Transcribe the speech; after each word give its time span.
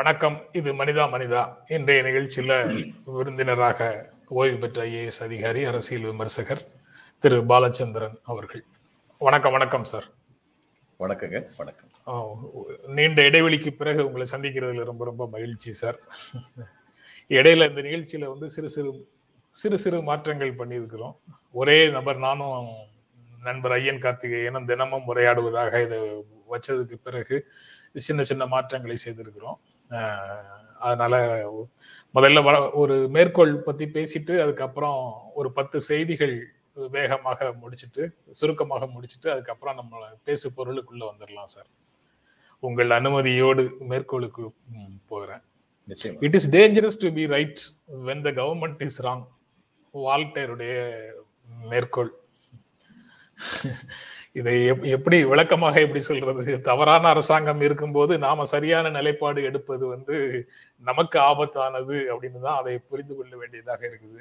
வணக்கம் 0.00 0.36
இது 0.52 0.70
மனிதா 0.72 1.04
மனிதா 1.14 1.40
இன்றைய 1.68 2.02
நிகழ்ச்சியில 2.02 2.52
விருந்தினராக 3.16 3.88
ஓய்வு 4.28 4.58
பெற்ற 4.58 4.84
ஐஏஎஸ் 4.84 5.18
அதிகாரி 5.20 5.64
அரசியல் 5.64 6.02
விமர்சகர் 6.02 6.62
திரு 7.18 7.38
பாலச்சந்திரன் 7.40 8.14
அவர்கள். 8.22 8.62
வணக்கம் 9.18 9.52
வணக்கம் 9.52 9.84
சார். 9.84 10.06
வணக்கங்க 11.00 11.38
வணக்கம். 11.56 11.90
நீண்ட 12.86 13.22
இடைவெளிக்கு 13.22 13.70
பிறகு 13.70 14.06
உங்களை 14.06 14.26
சந்திக்கிறதுல 14.32 14.84
ரொம்ப 14.84 15.04
ரொம்ப 15.04 15.28
மகிழ்ச்சி 15.28 15.72
சார். 15.72 15.98
இடையில 17.28 17.68
இந்த 17.68 17.82
நிகழ்ச்சியில 17.88 18.28
வந்து 18.28 18.50
சிறு 18.50 18.70
சிறு 18.70 18.92
சிறு 19.50 19.78
சிறு 19.78 20.02
மாற்றங்கள் 20.02 20.58
பண்ணியிருக்கிறோம். 20.60 21.16
ஒரே 21.50 21.90
நபர் 21.90 22.18
நானும் 22.18 22.70
நண்பர் 23.42 23.72
ஐயன் 23.72 24.04
கார்த்திகேயனும் 24.06 24.64
தினமும் 24.64 25.14
உரையாடுவதாக 25.14 25.82
இதை 25.84 25.98
வச்சதுக்கு 26.52 26.94
பிறகு 27.02 27.46
சின்ன 27.94 28.22
சின்ன 28.22 28.46
மாற்றங்களை 28.46 28.96
செய்திருக்கிறோம். 28.96 29.60
அதனால 30.86 31.14
முதல்ல 32.14 32.42
வர 32.46 32.56
ஒரு 32.82 32.94
மேற்கோள் 33.16 33.52
பத்தி 33.66 33.86
பேசிட்டு 33.96 34.34
அதுக்கப்புறம் 34.44 35.00
ஒரு 35.34 35.48
பத்து 35.58 35.80
செய்திகள் 35.90 36.34
வேகமாக 36.96 37.52
முடிச்சிட்டு 37.62 38.02
சுருக்கமாக 38.38 38.86
முடிச்சிட்டு 38.86 39.28
அதுக்கப்புறம் 39.30 39.78
நம்ம 39.80 40.08
பேசு 40.28 40.46
பொருளுக்குள்ள 40.56 41.02
வந்துடலாம் 41.10 41.52
சார். 41.54 41.68
உங்கள் 42.60 42.90
அனுமதியோடு 42.98 43.64
மேற்கோளுக்கு 43.90 44.44
போகிறேன். 45.10 45.42
நிச்சயமா. 45.90 46.20
It 46.20 46.36
is 46.38 46.48
dangerous 46.56 47.00
to 47.02 47.10
be 47.18 47.26
right 47.34 47.60
when 48.08 48.24
the 48.26 48.32
government 48.40 48.82
is 48.88 49.00
wrong 49.06 49.24
வால்டேருடைய 49.94 50.74
மேற்கோள். 51.72 52.12
இதை 54.32 54.70
எப்- 54.72 54.86
எப்படி 54.86 55.24
விளக்கமாக 55.24 55.80
எப்படி 55.80 56.00
சொல்றது? 56.00 56.60
தவறான 56.60 57.08
அரசாங்கம் 57.08 57.60
இருக்கும்போது 57.60 58.18
நாம 58.18 58.44
சரியான 58.44 58.90
நிலைப்பாடு 58.90 59.42
எடுப்பது 59.42 59.86
வந்து 59.86 60.48
நமக்கு 60.84 61.18
ஆபத்தானது 61.20 61.96
அப்படின்னு 62.12 62.40
தான் 62.40 62.58
அதை 62.58 62.78
புரிந்து 62.78 63.16
கொள்ள 63.16 63.36
வேண்டியதாக 63.36 63.86
இருக்குது. 63.86 64.20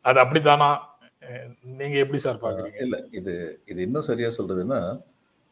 அது 0.00 0.20
அப்படித்தானா? 0.20 0.78
நீங்க 1.62 1.96
எப்படி 1.98 2.18
சார் 2.18 2.42
பாக்குறீங்க? 2.42 2.82
இல்ல 2.82 3.04
இது 3.10 3.62
இது 3.66 3.82
இன்னும் 3.82 4.02
சரியா 4.02 4.28
சொல்றதுன்னா 4.28 5.02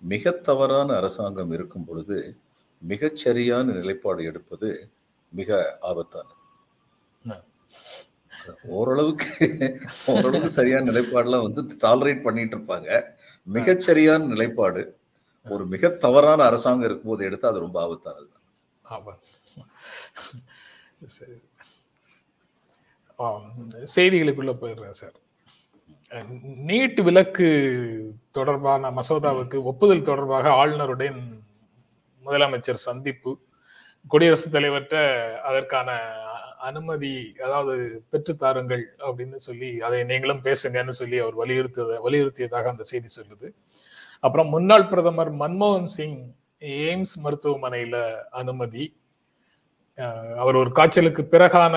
மிக 0.02 0.30
தவறான 0.30 0.96
அரசாங்கம் 0.96 1.52
இருக்கும் 1.52 1.84
பொழுது 1.84 2.36
மிகச் 2.82 3.16
சரியான 3.16 3.72
நிலைப்பாடு 3.72 4.24
எடுப்பது 4.24 4.88
மிக 5.32 5.78
ஆபத்தானது. 5.82 6.34
ஓரளவுக்கு 8.62 9.80
ஓரளவுக்கு 10.06 10.48
சரியான 10.48 10.90
நிலைப்பாடுலாம் 10.90 11.52
வந்து 11.52 11.62
டாலரேட் 11.62 12.22
பண்ணிட்டு 12.22 12.56
இருப்பாங்க. 12.56 13.02
மிகச்சரியான 13.52 14.26
நிலைப்பாடு. 14.26 14.98
ஒரு 15.48 15.66
மிக 15.66 15.88
தவறான 15.88 16.44
அரசாங்கம் 16.44 16.84
இருக்கும்போது 16.84 17.24
எடுத்து 17.24 17.48
அது 17.48 17.58
ரொம்ப 17.58 17.78
ஆபத்தானது. 17.86 18.32
சரி. 21.06 21.42
செய்திகளுக்குள்ள 23.94 24.56
போயிடுறேன் 24.60 24.90
சார். 24.90 25.12
நீட் 26.66 27.02
விலக்கு 27.02 27.48
தொடர்பான 28.30 28.90
மசோதாவுக்கு 28.90 29.62
ஒப்புதல் 29.62 30.02
தொடர்பாக 30.02 30.50
ஆளுநருடன் 30.50 31.40
முதலமைச்சர் 32.24 32.82
சந்திப்பு. 32.88 33.38
குடியரசுத் 34.08 34.54
தலைவர்கிட்ட 34.54 34.96
அதற்கான 35.38 35.98
அனுமதி 36.70 37.12
அதாவது 37.44 37.74
பெற்றுத்தாருங்கள் 38.12 38.84
அப்படின்னு 39.06 39.38
சொல்லி 39.48 39.70
அதை 39.86 39.98
நீங்களும் 40.10 40.42
பேசுங்கன்னு 40.48 40.94
சொல்லி 41.00 41.18
அவர் 41.24 41.36
வலியுறுத்த 41.42 42.00
வலியுறுத்தியதாக 42.06 42.70
அந்த 42.72 42.84
செய்தி 42.92 43.10
சொல்லுது. 43.18 43.48
அப்புறம் 44.24 44.52
முன்னாள் 44.54 44.88
பிரதமர் 44.92 45.32
மன்மோகன் 45.42 45.90
சிங் 45.96 46.20
எய்ம்ஸ் 46.82 47.16
மருத்துவமனையில 47.24 47.96
அனுமதி. 48.40 48.84
அவர் 50.42 50.60
ஒரு 50.62 50.70
காய்ச்சலுக்கு 50.72 51.22
பிறகான 51.34 51.76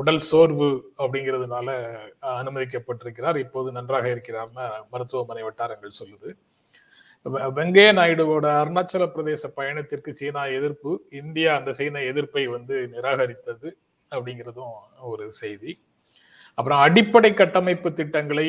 உடல் 0.00 0.22
சோர்வு 0.30 0.68
அப்படிங்கிறதுனால 1.02 1.68
அனுமதிக்கப்பட்டிருக்கிறார். 2.40 3.38
இப்போது 3.44 3.68
நன்றாக 3.78 4.06
இருக்கிறார்னு 4.14 4.66
மருத்துவமனை 4.92 5.42
வட்டாரங்கள் 5.48 5.98
சொல்லுது. 6.00 6.30
வெங்கைய 7.26 7.88
நாயுடுவோட 7.98 8.46
அருணாச்சல 8.60 9.04
பிரதேச 9.14 9.48
பயணத்திற்கு 9.58 10.10
சீனா 10.20 10.42
எதிர்ப்பு 10.58 10.92
இந்தியா 11.20 11.50
அந்த 11.58 11.72
சீன 11.72 12.02
எதிர்ப்பை 12.10 12.44
வந்து 12.46 12.76
நிராகரித்தது 12.94 13.68
அப்படிங்கிறதும் 14.10 14.74
ஒரு 15.10 15.24
செய்தி. 15.42 15.72
அப்புறம் 16.58 16.82
அடிப்படை 16.86 17.30
கட்டமைப்பு 17.34 17.88
திட்டங்களை 17.92 18.48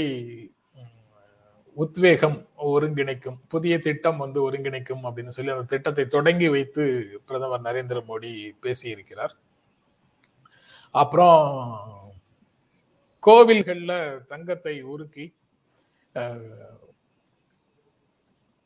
உத்வேகம் 1.78 2.38
ஒருங்கிணைக்கும் 2.72 3.38
புதிய 3.53 3.73
திட்டம் 3.79 4.17
வந்து 4.17 4.39
ஒருங்கிணைக்கும் 4.47 5.05
அப்படின்னு 5.07 5.35
சொல்லி 5.38 5.53
அந்த 5.53 5.69
திட்டத்தை 5.73 6.05
தொடங்கி 6.07 6.50
வைத்து 6.55 6.84
பிரதமர் 7.25 7.66
நரேந்திர 7.67 8.00
மோடி 8.09 8.31
பேசியிருக்கிறார். 8.63 9.34
அப்புறம் 10.95 11.40
கோவில்களில் 13.23 13.97
தங்கத்தை 14.31 14.75
உருக்கி 14.94 15.25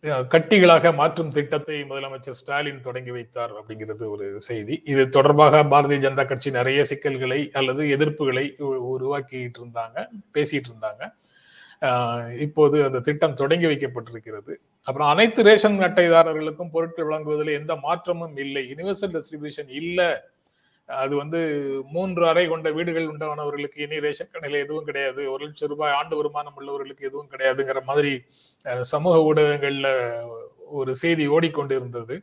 கட்டிகளாக 0.07 0.93
மாற்றும் 0.93 1.29
திட்டத்தை 1.29 1.83
முதலமைச்சர் 1.83 2.31
ஸ்டாலின் 2.31 2.81
தொடங்கி 2.81 3.11
வைத்தார் 3.11 3.51
அப்படிங்கிறது 3.53 4.09
ஒரு 4.09 4.41
செய்தி. 4.41 4.81
இது 4.85 5.09
தொடர்பாக 5.09 5.63
பாரதிய 5.63 5.95
ஜனதா 5.99 6.25
கட்சி 6.25 6.51
நிறைய 6.51 6.85
சிக்கல்களை 6.85 7.49
அல்லது 7.53 7.97
எதிர்ப்புகளை 7.97 8.61
உ- 8.61 8.97
உருவாக்கிட்டு 8.97 9.53
இருந்தாங்க 9.59 10.07
பேசிட்டு 10.33 10.63
இருந்தாங்க 10.71 11.11
இப்போது 12.39 12.83
அந்த 12.83 12.99
திட்டம் 12.99 13.35
தொடங்கி 13.35 13.65
வைக்கப்பட்டிருக்கிறது. 13.65 14.55
அப்புறம் 14.83 15.09
அனைத்து 15.09 15.43
ரேஷன் 15.43 15.79
அட்டைதாரர்களுக்கும் 15.79 16.69
பொருட்கள் 16.71 17.05
வழங்குவதில் 17.05 17.59
எந்த 17.59 17.75
மாற்றமும் 17.75 18.37
இல்லை. 18.37 18.73
யூனிவர்சல் 18.73 19.21
டிஸ்ட்ரிபியூஷன் 19.21 19.69
இல்லை. 19.69 20.19
அது 20.89 21.13
வந்து 21.15 21.39
மூன்று 21.95 22.23
அறை 22.27 22.43
கொண்ட 22.47 22.67
வீடுகள் 22.71 23.09
உண்டானவர்களுக்கு 23.13 23.79
இனி 23.85 23.97
ரேஷன் 24.05 24.33
கடையில் 24.33 24.63
எதுவும் 24.65 24.87
கிடையாது. 24.89 25.21
ஒரு 25.31 25.41
லட்சம் 25.45 25.69
ரூபாய் 25.69 25.95
ஆண்டு 25.99 26.15
வருமானம் 26.15 26.57
உள்ளவர்களுக்கு 26.59 27.07
எதுவும் 27.09 27.31
கிடையாதுங்கிற 27.33 27.81
மாதிரி 27.89 28.13
சமூக 28.93 29.17
ஊடகங்கள்ல 29.29 29.89
ஒரு 30.79 30.93
செய்தி 30.95 31.25
ஓடிக்கொண்டிருந்தது. 31.27 32.17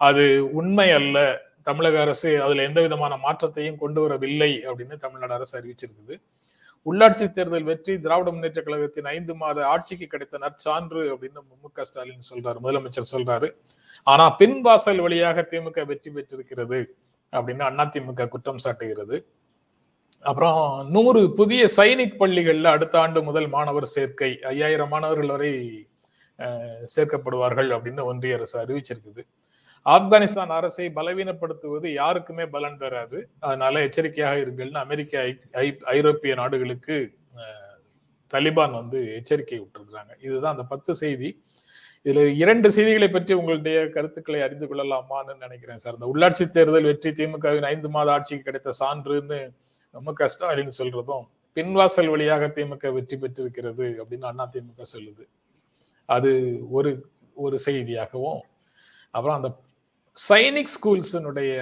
அது 0.00 0.24
உண்மை 0.60 0.88
அல்ல. 0.98 1.18
தமிழக 1.68 1.96
அரசு 2.00 2.30
அதுல 2.42 2.62
எந்த 2.68 2.80
விதமான 2.84 3.14
மாற்றத்தையும் 3.24 3.80
கொண்டு 3.80 4.00
வரவில்லை 4.00 4.52
அப்படின்னு 4.68 4.96
தமிழ்நாடு 5.04 5.34
அரசு 5.38 5.54
அறிவிச்சிருக்குது. 5.58 6.14
உள்ளாட்சி 6.86 7.26
தேர்தல் 7.36 7.66
வெற்றி 7.70 7.94
திராவிட 8.04 8.28
முன்னேற்ற 8.30 8.60
கழகத்தின் 8.62 9.08
ஐந்து 9.14 9.32
மாத 9.34 9.66
ஆட்சிக்கு 9.72 10.06
கிடைத்த 10.06 10.38
நற்சான்று 10.44 11.02
அப்படின்னு 11.12 11.40
மு 11.62 11.70
க 11.72 11.84
ஸ்டாலின் 11.84 12.28
சொல்றாரு 12.30 12.58
முதலமைச்சர் 12.64 13.12
சொல்றாரு. 13.14 13.50
ஆனா 14.06 14.24
பின் 14.40 14.56
வாசல் 14.60 15.02
வழியாக 15.06 15.46
திமுக 15.50 15.84
வெற்றி 15.90 16.10
பெற்றிருக்கிறது. 16.10 16.80
அப்படின்னு 17.32 17.64
அதிமுக 17.80 18.28
குற்றம் 18.28 18.56
சாட்டுகிறது. 18.64 19.24
அப்புறம் 20.20 20.90
நூறு 20.90 21.32
புதிய 21.32 21.68
சைனிக் 21.76 22.16
பள்ளிகள்ல 22.20 22.64
அடுத்த 22.64 23.00
ஆண்டு 23.00 23.22
முதல் 23.22 23.48
மாணவர் 23.48 23.84
சேர்க்கை 23.84 24.40
ஐயாயிரம் 24.42 24.88
மாணவர்கள் 24.88 25.28
வரை 25.28 25.84
அஹ், 26.38 26.86
சேர்க்கப்படுவார்கள் 26.96 27.68
அப்படின்னு 27.70 28.02
ஒன்றிய 28.02 28.34
அரசு 28.34 28.66
அறிவிச்சிருக்குது. 28.66 29.22
ஆப்கானிஸ்தான் 29.84 30.46
அரசை 30.46 30.90
பலவீனப்படுத்துவது 30.94 31.92
யாருக்குமே 31.92 32.46
பலன் 32.46 32.76
தராது. 32.76 33.28
அதனால 33.38 33.82
எச்சரிக்கையாக 33.82 34.40
இருங்கள்னு 34.40 34.74
அமெரிக்க 34.74 35.20
ஐ- 35.20 35.40
ஐ- 35.52 35.78
ஐரோப்பிய 35.84 36.34
நாடுகளுக்கு 36.34 37.14
தலிபான் 38.34 38.72
வந்து 38.72 39.14
எச்சரிக்கை 39.14 39.60
விட்டுருக்குறாங்க. 39.60 40.24
இதுதான் 40.24 40.50
அந்த 40.50 40.64
பத்து 40.64 40.94
செய்தி. 40.94 41.44
இதுல 42.06 42.20
இரண்டு 42.42 42.68
செய்திகளை 42.76 43.08
பற்றி 43.10 43.32
உங்களுடைய 43.38 43.78
கருத்துக்களை 43.96 44.40
அறிந்து 44.46 44.66
கொள்ளலாமான்னு 44.66 45.34
நினைக்கிறேன் 45.44 45.82
சார். 45.84 45.96
இந்த 45.98 46.06
உள்ளாட்சி 46.12 46.44
தேர்தல் 46.50 46.88
வெற்றி 46.90 47.10
திமுகவின் 47.18 47.66
ஐந்து 47.72 47.88
மாத 47.96 48.12
ஆட்சிக்கு 48.12 48.46
கிடைத்த 48.48 48.72
சான்றுன்னு 48.80 49.40
ரொம்ப 49.94 50.10
கஷ்டம் 50.12 50.48
அப்படின்னு 50.50 50.74
சொல்றதும் 50.80 51.24
பின்வாசல் 51.56 52.10
வழியாக 52.14 52.44
திமுக 52.56 52.92
வெற்றி 52.96 53.16
பெற்றிருக்கிறது 53.22 53.86
அப்படின்னு 54.00 54.28
அண்ணா 54.30 54.44
திமுக 54.54 54.84
சொல்லுது. 54.94 55.24
அது 56.08 56.30
ஒரு 56.70 56.90
ஒரு 57.36 57.56
செய்தியாகவும் 57.66 58.40
அப்புறம் 59.14 59.36
அந்த 59.38 59.50
சைனிக் 60.16 60.74
ஸ்கூல்ஸினுடைய 60.76 61.52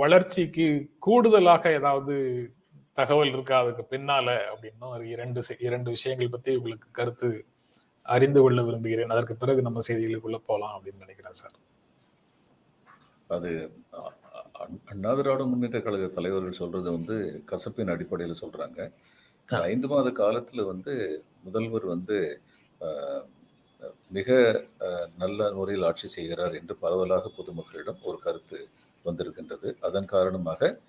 வளர்ச்சிக்கு 0.00 0.66
கூடுதலாக 1.06 1.72
ஏதாவது 1.78 2.14
தகவல் 2.98 3.32
இருக்கா 3.32 3.56
அதுக்கு 3.64 3.84
பின்னால 3.92 4.28
அப்படின்னும் 4.52 4.92
ஒரு 4.96 5.04
இரண்டு 5.14 5.40
இரண்டு 5.68 5.88
விஷயங்கள் 5.96 6.34
பத்தி 6.34 6.50
உங்களுக்கு 6.56 6.88
கருத்து 6.92 7.30
அறிந்து 8.06 8.40
கொள்ள 8.40 8.62
விரும்புகிறேன். 8.62 9.08
அதற்கு 9.08 9.34
பிறகு 9.34 9.62
நம்ம 9.62 9.80
செய்திகளுக்குள்ள 9.88 10.36
போலாம் 10.46 10.80
அப்படின்னு 10.80 10.98
நினைக்கிறேன் 10.98 11.32
சார். 11.32 11.52
அது 13.28 13.72
அ- 13.94 14.14
அ- 14.60 14.68
அண்ணா 14.84 15.14
திராவிட 15.14 15.44
முன்னேற்ற 15.44 15.80
கழக 15.80 16.06
தலைவர்கள் 16.06 16.52
சொல்றது 16.52 16.92
வந்து 16.92 17.44
கசப்பின் 17.50 17.90
அடிப்படையில் 17.90 18.40
சொல்றாங்க. 18.40 18.92
ஐந்து 19.46 19.88
மாத 19.88 20.10
காலத்துல 20.10 20.64
வந்து 20.64 21.24
முதல்வர் 21.44 21.84
வந்து 21.84 22.40
மிக 24.10 24.64
நல்ல 25.18 25.52
முறையில் 25.52 25.84
ஆட்சி 25.84 26.08
செய்கிறார் 26.08 26.54
என்று 26.54 26.76
பரவலாக 26.76 27.30
பொதுமக்களிடம் 27.38 28.02
ஒரு 28.02 28.18
கருத்து 28.18 28.68
வந்திருக்கின்றது. 29.02 29.76
அதன் 29.80 30.04
காரணமாக 30.04 30.80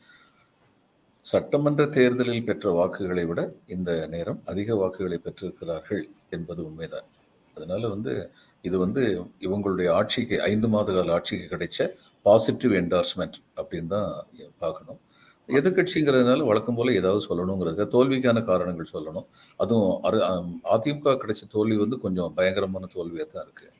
சட்டமன்ற 1.31 1.83
தேர்தலில் 1.95 2.47
பெற்ற 2.50 2.71
வாக்குகளை 2.79 3.24
விட 3.29 3.41
இந்த 3.75 3.91
நேரம் 4.13 4.39
அதிக 4.51 4.75
வாக்குகளை 4.81 5.18
பெற்றிருக்கிறார்கள் 5.25 6.03
என்பது 6.35 6.62
உண்மைதான். 6.69 7.07
அதனால 7.57 7.83
வந்து 7.95 8.13
இது 8.68 8.77
வந்து 8.83 9.01
இவங்களுடைய 9.45 9.89
ஆட்சிக்கு 10.00 10.35
ஐந்து 10.51 10.68
மாத 10.74 10.94
கால 10.97 11.13
ஆட்சிக்கு 11.18 11.45
கிடைச்ச 11.53 11.79
பாசிட்டிவ் 12.25 12.74
என்டார்ஸ்மெண்ட் 12.81 13.38
அப்படின்னு 13.59 13.91
தான் 13.95 14.09
பார்க்கணும். 14.63 15.00
எதிர்கட்சிங்கிறதுனால 15.50 16.45
வழக்கம் 16.50 16.77
போல் 16.77 16.97
ஏதாவது 17.01 17.21
சொல்லணுங்கிறது 17.29 17.83
தோல்விக்கான 17.95 18.39
காரணங்கள் 18.51 18.94
சொல்லணும். 18.95 19.27
அதுவும் 19.63 19.94
அரு 20.07 20.18
அதிமுக 20.75 21.15
கிடைச்ச 21.24 21.44
தோல்வி 21.56 21.77
வந்து 21.83 21.97
கொஞ்சம் 22.06 22.33
பயங்கரமான 22.39 22.89
தோல்வியாக 22.95 23.29
தான் 23.35 23.45
இருக்குது 23.47 23.74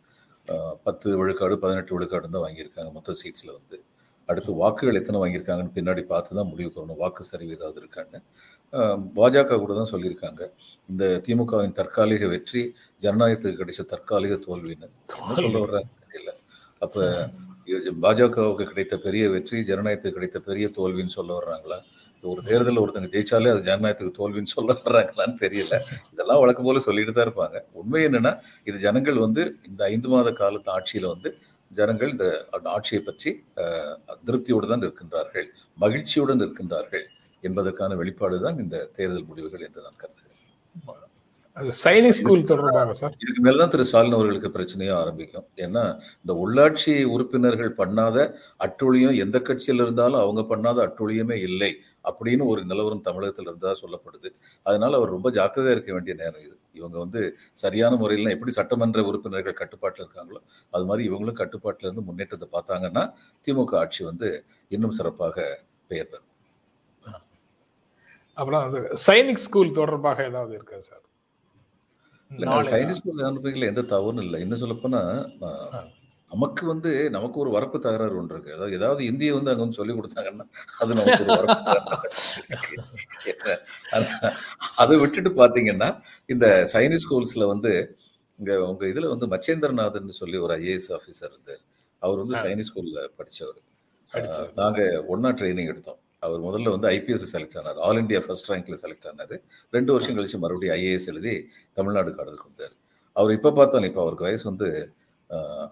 பத்து 0.88 1.08
விழுக்காடு 1.22 1.56
பதினெட்டு 1.64 1.94
விழுக்காடு 1.96 2.28
தான் 2.36 2.46
வாங்கியிருக்காங்க 2.46 2.92
மொத்த 2.98 3.16
சீட்ஸில் 3.22 3.56
வந்து. 3.58 3.78
அடுத்து 4.30 4.52
வாக்குகள் 4.62 5.00
எத்தனை 5.02 5.18
வாங்கியிருக்காங்கன்னு 5.22 5.76
பின்னாடி 5.78 6.04
பார்த்து 6.12 6.38
தான் 6.40 6.50
முடிவு 6.52 6.72
பண்ணணும். 6.76 7.00
வாக்கு 7.04 7.24
சரிவு 7.32 7.58
ஏதாவது 7.58 7.80
இருக்கான்னு. 7.84 8.20
பாஜக 9.18 9.58
கூட 9.64 9.74
தான் 9.80 9.92
சொல்லியிருக்காங்க. 9.94 10.42
இந்த 10.92 11.04
திமுகவின் 11.26 11.76
தற்காலிக 11.80 12.26
வெற்றி 12.34 12.64
ஜனநாயகத்துக்கு 13.06 13.62
கிடைச்ச 13.62 13.84
தற்காலிக 13.94 14.38
தோல்வின்னு 14.48 14.90
சொல்ல 15.44 15.58
வர்றாங்க 15.66 15.92
தெரியல. 16.06 16.32
அப்போ 16.86 17.04
பாஜகவுக்கு 18.06 18.66
கிடைத்த 18.72 18.96
பெரிய 19.06 19.24
வெற்றி 19.36 19.58
ஜனநாயகத்துக்கு 19.70 20.18
கிடைத்த 20.18 20.40
பெரிய 20.50 20.66
தோல்வின்னு 20.80 21.16
சொல்ல 21.20 21.32
வர்றாங்களா? 21.40 21.80
ஒரு 22.24 22.42
தேர்தலில் 22.48 22.82
ஒருத்தங்க 22.84 23.10
ஜெயிச்சாலே 23.16 23.50
அது 23.54 23.62
ஜனநாயகத்துக்கு 23.68 24.18
தோல்வின்னு 24.20 24.54
சொல்ல 24.58 24.72
வர்றாங்களான்னு 24.84 25.36
தெரியல. 25.44 25.76
இதெல்லாம் 26.14 26.40
வழக்கம் 26.44 26.68
போல 26.68 26.82
சொல்லிட்டு 26.86 27.14
தான் 27.18 27.28
இருப்பாங்க. 27.28 27.58
உண்மை 27.80 28.02
என்னன்னா 28.08 28.32
இது 28.70 28.78
ஜனங்கள் 28.86 29.18
வந்து 29.26 29.44
இந்த 29.70 29.82
ஐந்து 29.94 30.10
மாத 30.14 30.32
காலத்து 30.42 30.72
ஆட்சியில 30.76 31.12
வந்து 31.14 31.32
ஜனங்கள் 31.72 32.12
இந்த 32.16 32.26
ஆட்சியை 32.78 33.02
பற்றி 33.10 33.32
திருப்தியோடு 34.28 34.72
தான் 34.72 34.86
இருக்கின்றார்கள் 34.88 35.48
மகிழ்ச்சியுடன் 35.84 36.44
இருக்கின்றார்கள் 36.46 37.06
என்பதற்கான 37.44 37.96
வெளிப்பாடு 38.02 38.38
தான் 38.46 38.60
இந்த 38.64 38.76
தேர்தல் 38.98 39.30
முடிவுகள் 39.30 39.66
என்று 39.68 39.86
நான் 39.88 40.02
கருதுகிறேன். 40.04 40.34
இதுக்கு 43.24 43.42
மேலதான் 43.46 43.72
திரு 43.74 43.86
ஸ்டாலின் 43.90 44.16
அவர்களுக்கு 44.18 44.50
பிரச்சனையும் 44.56 44.98
ஆரம்பிக்கும். 45.02 45.46
ஏன்னா 45.66 45.84
இந்த 46.24 46.34
உள்ளாட்சி 46.44 46.94
உறுப்பினர்கள் 47.14 47.72
பண்ணாத 47.82 48.18
அட்டுழியம் 48.66 49.20
எந்த 49.26 49.38
கட்சியில் 49.48 49.84
இருந்தாலும் 49.86 50.22
அவங்க 50.24 50.42
பண்ணாத 50.52 50.78
அட்டுழியமே 50.88 51.38
இல்லை. 51.48 51.72
அப்படின்னு 52.10 52.44
ஒரு 52.52 52.62
நிலவரம் 52.72 53.04
தமிழகத்தில் 53.08 53.50
இருந்தா 53.50 53.72
சொல்லப்படுது. 53.82 54.30
அதனால 54.66 54.98
அவர் 55.00 55.16
ரொம்ப 55.16 55.32
ஜாக்கிரதையா 55.38 55.76
இருக்க 55.76 55.92
வேண்டிய 55.98 56.16
நேரம் 56.22 56.44
இது. 56.48 56.56
இவங்க 56.80 56.98
வந்து 57.04 57.22
சரியான 57.64 57.94
முறையில் 58.02 58.34
எப்படி 58.36 58.54
சட்டமன்ற 58.60 59.04
உறுப்பினர்கள் 59.10 59.60
கட்டுப்பாட்டில் 59.62 60.06
இருக்காங்களோ 60.06 60.42
அது 60.74 60.86
மாதிரி 60.92 61.04
இவங்களும் 61.10 61.40
கட்டுப்பாட்டில் 61.42 61.88
இருந்து 61.88 62.08
முன்னேற்றத்தை 62.10 62.50
பார்த்தாங்கன்னா 62.56 63.04
திமுக 63.48 63.76
ஆட்சி 63.84 64.04
வந்து 64.12 64.30
இன்னும் 64.76 64.96
சிறப்பாக 65.00 65.48
பெயர் 65.92 66.12
பெறும். 66.14 66.32
அப்புறம் 68.38 68.64
அந்த 68.66 68.80
சைனிக் 69.08 69.46
ஸ்கூல் 69.48 69.78
தொடர்பாக 69.78 70.26
ஏதாவது 70.32 70.54
இருக்கா 70.58 70.80
சார்? 70.90 71.04
சைனீஸ் 72.72 73.00
அனுப்புறதுல 73.28 73.70
எந்த 73.72 73.84
தவறும் 73.94 74.24
இல்லை. 74.26 74.40
இன்னும் 74.46 74.62
சொல்லப்போனா 74.64 75.02
நமக்கு 76.32 76.64
வந்து 76.72 76.92
நமக்கு 77.16 77.38
ஒரு 77.44 77.50
வரப்பு 77.56 77.78
தகராறு 77.86 78.16
ஒன்று 78.22 78.34
இருக்கு. 78.36 78.56
அதாவது 78.56 78.74
ஏதாவது 78.80 79.02
இந்திய 79.12 79.30
வந்து 79.38 79.52
அங்க 79.52 79.64
வந்து 79.66 79.80
சொல்லி 79.80 79.94
கொடுத்தாங்கன்னா 79.98 80.46
அது 80.82 80.98
நமக்கு 81.00 81.24
ஒரு 81.26 81.38
வரப்பு 81.42 81.56
அதை 84.82 84.96
விட்டுட்டு 85.04 85.32
பாத்தீங்கன்னா 85.42 85.90
இந்த 86.34 86.46
சைனீஸ் 86.74 87.06
ஸ்கூல்ஸ்ல 87.06 87.46
வந்து 87.54 87.72
இங்க 88.40 88.52
உங்க 88.72 88.84
இதுல 88.92 89.08
வந்து 89.14 89.28
மச்சேந்திரநாதன் 89.34 90.18
சொல்லி 90.22 90.38
ஒரு 90.46 90.54
ஐஏஎஸ் 90.62 90.90
ஆஃபீஸர் 90.98 91.32
இருந்தார் 91.34 91.62
அவர் 92.02 92.20
வந்து 92.24 92.36
சைனீஸ் 92.44 92.70
ஸ்கூல்ல 92.72 93.00
படிச்சவர். 93.20 93.60
நாங்க 94.62 94.80
ஒன்னா 95.14 95.30
ட்ரைனிங் 95.40 95.72
எடுத்தோம். 95.74 96.00
அவர் 96.26 96.40
முதல்ல 96.48 96.72
வந்து 96.76 96.88
ஐபிஎஸ் 96.96 97.26
செலக்ட் 97.34 97.58
ஆனார். 97.62 97.80
ஆல் 97.88 98.00
இண்டியா 98.02 98.22
ஃபர்ஸ்ட் 98.26 98.50
ரேங்க்ல 98.52 98.78
செலக்ட் 98.84 99.08
ஆனார். 99.12 99.36
ரெண்டு 99.78 99.92
வருஷம் 99.96 100.16
கழிச்சு 100.18 100.38
மறுபடியும் 100.44 100.76
ஐஏஎஸ் 100.78 101.10
எழுதி 101.14 101.36
தமிழ்நாடு 101.80 102.12
காடலுக்கு 102.18 102.50
வந்தார். 102.52 102.74
அவர் 103.16 103.34
இப்போ 103.38 103.52
பார்த்தாலும் 103.60 103.90
இப்போ 103.92 104.02
அவருக்கு 104.06 104.28
வயசு 104.30 104.46
வந்து 104.52 104.70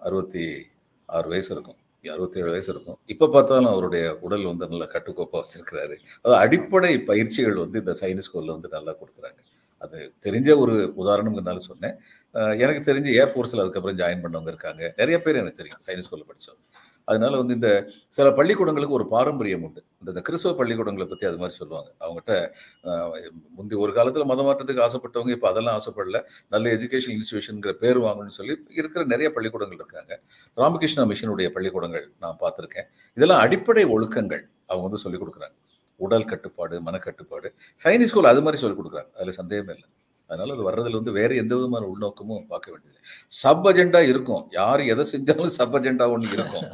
அறுபத்தி 0.06 0.44
ஆறு 1.08 1.28
வயசு 1.32 1.50
இருக்கும். 1.54 1.78
அறுபத்தி 2.14 2.40
ஏழு 2.42 2.50
வயசு 2.54 2.70
இருக்கும். 2.74 2.98
இப்போ 3.12 3.26
பார்த்தாலும் 3.34 3.70
அவருடைய 3.72 4.04
உடல் 4.26 4.48
வந்து 4.50 4.68
நல்லா 4.72 4.86
கட்டுக்கோப்பாக 4.94 5.40
வச்சிருக்கிறாரு. 5.42 5.96
அதாவது 6.22 6.38
அடிப்படை 6.44 6.92
பயிற்சிகள் 7.10 7.62
வந்து 7.64 7.80
இந்த 7.82 7.94
சைனஸ் 8.00 8.26
ஸ்கூலில் 8.28 8.54
வந்து 8.56 8.70
நல்லா 8.76 8.92
கொடுக்குறாங்க. 9.00 9.40
அது 9.84 9.98
தெரிஞ்ச 10.26 10.48
ஒரு 10.62 10.74
உதாரணம்னால 11.02 11.62
சொன்னேன். 11.70 11.96
எனக்கு 12.64 12.82
தெரிஞ்சு 12.90 13.10
ஏர்ஃபோர்ஸில் 13.20 13.62
அதுக்கப்புறம் 13.64 13.98
ஜாயின் 14.02 14.22
பண்ணவங்க 14.24 14.52
இருக்காங்க. 14.54 14.82
நிறைய 15.00 15.16
பேர் 15.24 15.40
எனக்கு 15.42 15.60
தெரியும் 15.62 15.82
சைனீஸ் 15.86 16.06
ஸ்கூலில் 16.08 16.28
படித்தவங்க 16.30 16.64
அதனால 17.08 17.32
வந்து 17.40 17.54
இந்த 17.58 17.70
சில 18.16 18.26
பள்ளிக்கூடங்களுக்கு 18.38 18.96
ஒரு 18.98 19.06
பாரம்பரியம் 19.14 19.64
உண்டு. 19.66 19.80
இந்த 20.02 20.20
கிறிஸ்தவ 20.26 20.52
பள்ளிக்கூடங்களை 20.60 21.06
பற்றி 21.10 21.26
அது 21.30 21.38
மாதிரி 21.42 21.56
சொல்லுவாங்க. 21.60 21.90
அவங்ககிட்ட 22.04 22.34
முந்தைய 23.58 23.78
ஒரு 23.84 23.92
காலத்தில் 23.98 24.28
மத 24.32 24.42
மாற்றத்துக்கு 24.48 24.84
ஆசைப்பட்டவங்க 24.86 25.32
இப்போ 25.36 25.48
அதெல்லாம் 25.52 25.76
ஆசைப்படல. 25.80 26.20
நல்ல 26.54 26.72
எஜுகேஷன் 26.76 27.14
இன்ஸ்டியூஷனுங்கிற 27.18 27.74
பேர் 27.84 28.00
வாங்கணும்னு 28.06 28.38
சொல்லி 28.38 28.54
இருக்கிற 28.80 29.04
நிறைய 29.14 29.30
பள்ளிக்கூடங்கள் 29.36 29.80
இருக்காங்க. 29.82 30.12
ராமகிருஷ்ணா 30.62 31.04
மிஷனுடைய 31.12 31.50
பள்ளிக்கூடங்கள் 31.56 32.06
நான் 32.24 32.40
பார்த்துருக்கேன். 32.44 32.88
இதெல்லாம் 33.18 33.42
அடிப்படை 33.46 33.84
ஒழுக்கங்கள் 33.96 34.44
அவங்க 34.70 34.84
வந்து 34.88 35.02
சொல்லிக் 35.04 35.22
கொடுக்குறாங்க. 35.24 35.56
உடல் 36.00 36.30
கட்டுப்பாடு 36.30 36.76
மனக்கட்டுப்பாடு 36.88 37.48
சைனீஸ் 37.84 38.10
ஸ்கூல் 38.12 38.32
அது 38.32 38.42
மாதிரி 38.46 38.60
சொல்லிக் 38.62 38.80
கொடுக்குறாங்க. 38.80 39.10
அதில் 39.18 39.38
சந்தேகமே 39.40 39.72
இல்லை. 39.76 39.88
அதனால 40.30 40.54
அது 40.54 40.64
வர்றதுல 40.68 40.98
வந்து 41.00 41.12
வேற 41.18 41.30
எந்த 41.42 41.52
விதமான 41.58 41.88
உள்நோக்கமும் 41.92 42.46
பார்க்க 42.52 42.72
வேண்டியது 42.72 42.98
சப் 43.40 43.66
அஜெண்டா 43.70 44.00
இருக்கும். 44.12 44.42
யார் 44.58 44.82
எதை 44.92 45.04
செஞ்சாலும் 45.12 45.54
சப் 45.58 45.76
அஜெண்டா 45.78 46.06
ஒன்று 46.14 46.34
இருக்கும். 46.38 46.66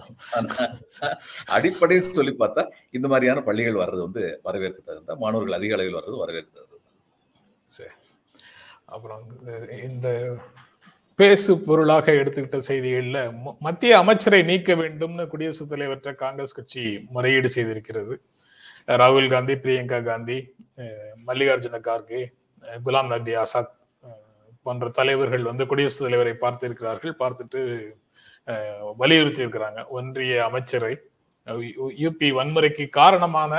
அடிப்படையில் 1.56 2.16
சொல்லி 2.18 2.34
பார்த்தா 2.42 2.64
இந்த 2.98 3.08
மாதிரியான 3.12 3.42
பள்ளிகள் 3.48 3.80
வர்றது 3.82 4.02
வந்து 4.06 4.24
வரவேற்க 4.48 4.80
தகுந்த 4.80 5.18
மாணவர்கள் 5.24 5.58
அதிக 5.58 5.76
அளவில் 5.78 5.98
வர்றது 6.00 6.22
வரவேற்க 6.24 6.50
தகுந்த 6.56 6.80
சரி. 7.78 7.94
அப்புறம் 8.94 9.22
இந்த 9.88 10.08
பேசு 11.18 11.52
பொருளாக 11.66 12.12
எடுத்துக்கிட்ட 12.20 12.58
செய்திகள்ல 12.68 13.18
மத்திய 13.66 13.92
அமைச்சரை 14.02 14.40
நீக்க 14.50 14.74
வேண்டும்னு 14.80 15.24
குடியரசுத் 15.32 15.72
தலைவர்கிட்ட 15.72 16.12
காங்கிரஸ் 16.22 16.56
கட்சி 16.58 16.82
முறையீடு 17.14 17.48
செய்திருக்கிறது. 17.56 18.14
ராகுல் 19.00 19.32
காந்தி 19.32 19.54
பிரியங்கா 19.64 19.98
காந்தி 20.10 20.38
மல்லிகார்ஜுன 21.28 21.80
கார்கே 21.88 22.22
குலாம் 22.84 23.10
நபி 23.12 23.32
ஆசாத் 23.42 23.72
போன்ற 24.66 24.88
தலைவர்கள் 24.98 25.48
வந்து 25.50 25.64
குடியரசுத் 25.70 26.06
தலைவரை 26.06 26.34
பார்த்திருக்கிறார்கள். 26.44 27.14
பார்த்துட்டு 27.22 27.60
வலியுறுத்தி 29.00 29.40
இருக்கிறாங்க 29.44 29.80
ஒன்றிய 29.96 30.34
அமைச்சரை 30.48 30.94
யூபி 32.02 32.28
வன்முறைக்கு 32.38 32.84
காரணமான 33.00 33.52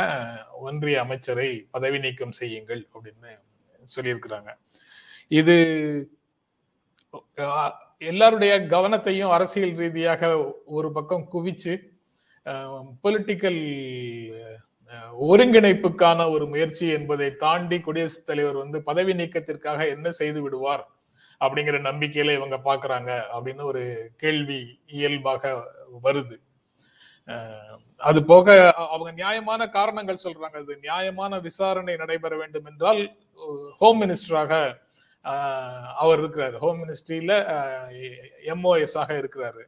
ஒன்றிய 0.67 0.97
அமைச்சரை 1.05 1.47
பதவி 1.73 1.97
நீக்கம் 2.05 2.37
செய்யுங்கள் 2.41 2.81
அப்படின்னு 2.93 3.31
சொல்லியிருக்கிறாங்க. 3.95 4.49
இது 5.39 5.55
எல்லாருடைய 8.11 8.53
கவனத்தையும் 8.73 9.33
அரசியல் 9.37 9.75
ரீதியாக 9.81 10.29
ஒரு 10.77 10.89
பக்கம் 10.97 11.25
குவிச்சு 11.33 11.73
பொலிட்டிக்கல் 13.03 13.61
ஒருங்கிணைப்புக்கான 15.29 16.29
ஒரு 16.29 16.45
முயற்சி 16.47 16.85
என்பதை 16.89 17.27
தாண்டி 17.35 17.79
குடியரசுத் 17.79 18.25
தலைவர் 18.25 18.61
வந்து 18.63 18.83
பதவி 18.83 19.13
நீக்கத்திற்காக 19.13 19.87
என்ன 19.89 20.11
செய்து 20.11 20.41
விடுவார் 20.41 20.83
அப்படிங்கிற 21.39 21.77
நம்பிக்கையில 21.89 22.35
இவங்க 22.35 22.57
பாக்குறாங்க 22.65 23.11
அப்படின்னு 23.35 23.63
ஒரு 23.63 23.83
கேள்வி 24.17 24.61
இயல்பாக 24.85 25.53
வருது. 26.03 26.37
அது 27.97 28.19
போக 28.23 28.47
அவங்க 28.73 29.11
நியாயமான 29.11 29.67
காரணங்கள் 29.69 30.23
சொல்றாங்க. 30.23 30.57
அது 30.63 30.77
நியாயமான 30.81 31.39
விசாரணை 31.39 31.95
நடைபெற 31.95 32.33
வேண்டும் 32.37 32.65
என்றால் 32.65 33.01
ஹோம் 33.79 34.01
மினிஸ்டராக 34.01 34.53
அவர் 36.03 36.21
இருக்கிறாரு. 36.21 36.57
ஹோம் 36.63 36.79
மினிஸ்ட்ரியில 36.83 37.33
எம்ஓஎஸ் 38.53 38.97
ஆக 39.03 39.11
இருக்கிறாரு. 39.21 39.63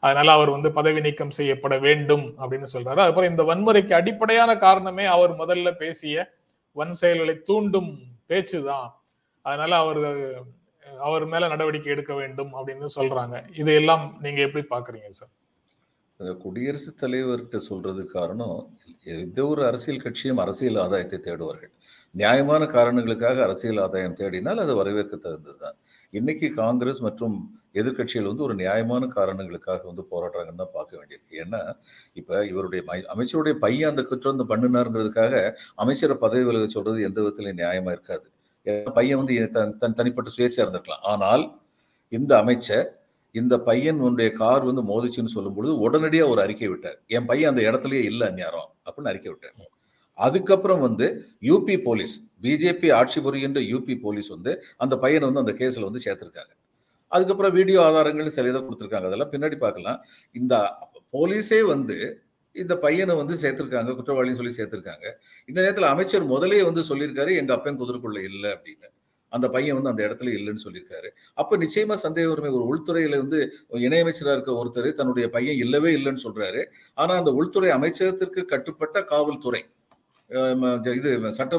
அதனால 0.00 0.32
அவர் 0.32 0.50
வந்து 0.50 0.72
பதவி 0.72 1.00
நீக்கம் 1.00 1.30
செய்யப்பட 1.30 1.78
வேண்டும் 1.78 2.34
அப்படின்னு 2.38 2.66
சொல்றாரு. 2.72 2.98
அதுக்கப்புறம் 2.98 3.30
இந்த 3.30 3.42
வன்முறைக்கு 3.42 3.92
அடிப்படையான 3.92 4.56
காரணமே 4.56 5.04
அவர் 5.04 5.36
முதல்ல 5.36 5.72
பேசிய 5.72 6.32
வன் 6.72 6.92
செயல்களை 6.92 7.42
தூண்டும் 7.42 8.02
பேச்சுதான். 8.28 8.90
அதனால 9.42 9.76
அவர் 9.76 10.42
அவர் 10.98 11.26
மேல 11.26 11.48
நடவடிக்கை 11.48 11.92
எடுக்க 11.92 12.14
வேண்டும் 12.14 12.54
அப்படின்னு 12.54 12.86
சொல்றாங்க. 12.96 13.58
இதையெல்லாம் 13.58 14.16
நீங்க 14.20 14.40
எப்படி 14.40 14.66
பாக்குறீங்க 14.70 15.08
சார்? 15.08 16.36
குடியரசுத் 16.38 17.02
தலைவர்கிட்ட 17.02 17.56
சொல்றது 17.56 18.06
காரணம் 18.06 18.76
எந்த 19.04 19.46
ஒரு 19.46 19.66
அரசியல் 19.66 20.00
கட்சியும் 20.00 20.38
அரசியல் 20.38 20.74
ஆதாயத்தை 20.74 21.18
தேடுவார்கள். 21.18 21.72
நியாயமான 22.10 22.66
காரணங்களுக்காக 22.66 23.42
அரசியல் 23.42 23.76
ஆதாயம் 23.76 24.14
தேடினால் 24.14 24.56
அது 24.56 24.74
வரவேற்க 24.74 25.16
தகுந்ததுதான். 25.16 25.76
இன்னைக்கு 26.18 26.46
காங்கிரஸ் 26.62 27.00
மற்றும் 27.06 27.36
எதிர்கட்சிகள் 27.80 28.28
வந்து 28.30 28.44
ஒரு 28.46 28.54
நியாயமான 28.60 29.06
காரணங்களுக்காக 29.14 29.80
வந்து 29.90 30.02
போராடுறாங்கன்னு 30.10 30.60
தான் 30.62 30.74
பார்க்க 30.76 30.98
வேண்டியிருக்கு. 30.98 31.34
ஏன்னா 31.44 31.60
இப்போ 32.20 32.34
இவருடைய 32.50 32.80
அமைச்சருடைய 33.14 33.54
பையன் 33.64 33.90
அந்த 33.92 34.02
குற்றம் 34.10 34.42
பண்ணுனாருங்கிறதுக்காக 34.52 35.34
அமைச்சரை 35.84 36.16
பதவி 36.24 36.44
விலக 36.48 36.68
சொல்றது 36.76 37.06
எந்த 37.08 37.18
விதத்திலையும் 37.22 37.60
நியாயமா 37.62 37.92
இருக்காது. 37.96 38.26
பையன் 38.98 39.20
வந்து 39.20 39.34
தன் 39.56 39.74
தன் 39.82 39.98
தனிப்பட்ட 40.00 40.30
சுயேட்சா 40.36 40.62
இருந்திருக்கலாம். 40.64 41.04
ஆனால் 41.12 41.44
இந்த 42.12 42.32
அமைச்சர் 42.42 42.86
இந்த 43.34 43.54
பையன் 43.68 44.02
உன்னுடைய 44.06 44.30
கார் 44.40 44.68
வந்து 44.70 44.82
மோதிச்சுன்னு 44.90 45.34
சொல்லும் 45.36 45.56
பொழுது 45.56 45.72
உடனடியாக 45.86 46.32
ஒரு 46.32 46.40
அறிக்கை 46.46 46.68
விட்டார். 46.72 46.98
என் 47.16 47.28
பையன் 47.30 47.50
அந்த 47.52 47.62
இடத்துலயே 47.68 48.02
இல்லை 48.10 48.26
அந்நேரம் 48.30 48.70
அப்படின்னு 48.86 49.12
அறிக்கை 49.12 49.30
விட்டார். 49.32 49.70
அதுக்கப்புறம் 50.18 50.82
வந்து 50.86 51.06
யூபி 51.48 51.76
போலீஸ் 51.86 52.14
பிஜேபி 52.44 52.88
ஆட்சி 52.98 53.18
புரிகின்ற 53.26 53.60
யூபி 53.72 53.94
போலீஸ் 54.04 54.30
வந்து 54.36 54.52
அந்த 54.84 54.94
பையனை 55.04 55.24
வந்து 55.28 55.42
அந்த 55.44 55.54
கேஸில் 55.60 55.88
வந்து 55.88 56.04
சேர்த்துருக்காங்க. 56.06 56.52
அதுக்கப்புறம் 57.12 57.54
வீடியோ 57.58 57.80
ஆதாரங்கள் 57.88 58.34
சில 58.36 58.48
இதை 58.52 58.60
கொடுத்துருக்காங்க. 58.66 59.08
அதெல்லாம் 59.10 59.32
பின்னாடி 59.34 59.56
பார்க்கலாம். 59.64 59.98
இந்த 60.34 60.54
போலீஸே 61.16 61.60
வந்து 61.74 61.96
இந்த 62.56 62.74
பையனை 62.82 63.14
வந்து 63.20 63.34
சேர்த்துருக்காங்க 63.42 63.92
குற்றவாளின்னு 63.98 64.38
சொல்லி 64.40 64.56
சேர்த்துருக்காங்க. 64.58 65.06
இந்த 65.48 65.58
நேரத்தில் 65.64 65.92
அமைச்சர் 65.92 66.24
முதலே 66.32 66.60
வந்து 66.68 66.82
சொல்லியிருக்காரு 66.90 67.30
எங்கள் 67.40 67.56
அப்பையன் 67.56 67.80
குதிரைக்குள்ள 67.80 68.20
இல்லை 68.30 68.50
அப்படின்னு. 68.56 68.88
அந்த 69.32 69.46
பையன் 69.54 69.76
வந்து 69.76 69.90
அந்த 69.92 70.02
இடத்துல 70.06 70.32
இல்லைன்னு 70.38 70.64
சொல்லியிருக்காரு. 70.64 71.08
அப்போ 71.40 71.54
நிச்சயமா 71.62 71.94
சந்தேக 72.04 72.32
உரிமை 72.32 72.50
ஒரு 72.58 72.64
உள்துறையில 72.72 73.18
வந்து 73.22 73.38
இணையமைச்சராக 73.86 74.36
இருக்க 74.36 74.52
ஒருத்தர் 74.60 74.88
தன்னுடைய 75.00 75.28
பையன் 75.36 75.58
இல்லவே 75.64 75.90
இல்லைன்னு 75.98 76.24
சொல்றாரு. 76.26 76.62
ஆனால் 76.98 77.20
அந்த 77.22 77.32
உள்துறை 77.40 77.70
அமைச்சகத்திற்கு 77.78 78.42
கட்டுப்பட்ட 78.52 79.02
காவல்துறை 79.12 79.62
இது 80.98 81.10
சட்ட 81.38 81.54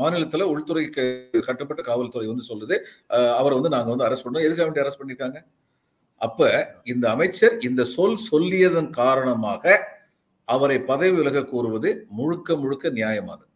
மாநிலத்தில் 0.00 0.50
உள்துறைக்கு 0.52 1.04
கட்டப்பட்ட 1.48 1.80
காவல்துறை 1.88 2.26
வந்து 2.32 2.48
சொல்லுது. 2.50 2.76
அவரை 3.38 3.54
வந்து 3.58 3.72
நாங்கள் 3.74 3.92
வந்து 3.94 4.06
அரெஸ்ட் 4.08 4.26
பண்ணோம் 4.26 4.46
எதுக்காக 4.46 4.66
வேண்டிய 4.68 4.84
அரெஸ்ட் 4.84 5.00
பண்ணியிருக்காங்க 5.02 5.40
அப்ப 6.20 6.50
இந்த 6.92 7.04
அமைச்சர் 7.14 7.54
இந்த 7.68 7.82
சொல் 7.96 8.20
சொல்லியதன் 8.30 8.90
காரணமாக 9.00 9.64
அவரை 10.48 10.78
பதவி 10.90 11.14
விலக 11.18 11.44
கூறுவது 11.52 11.90
முழுக்க 12.18 12.56
முழுக்க 12.62 12.90
நியாயமானது. 12.98 13.46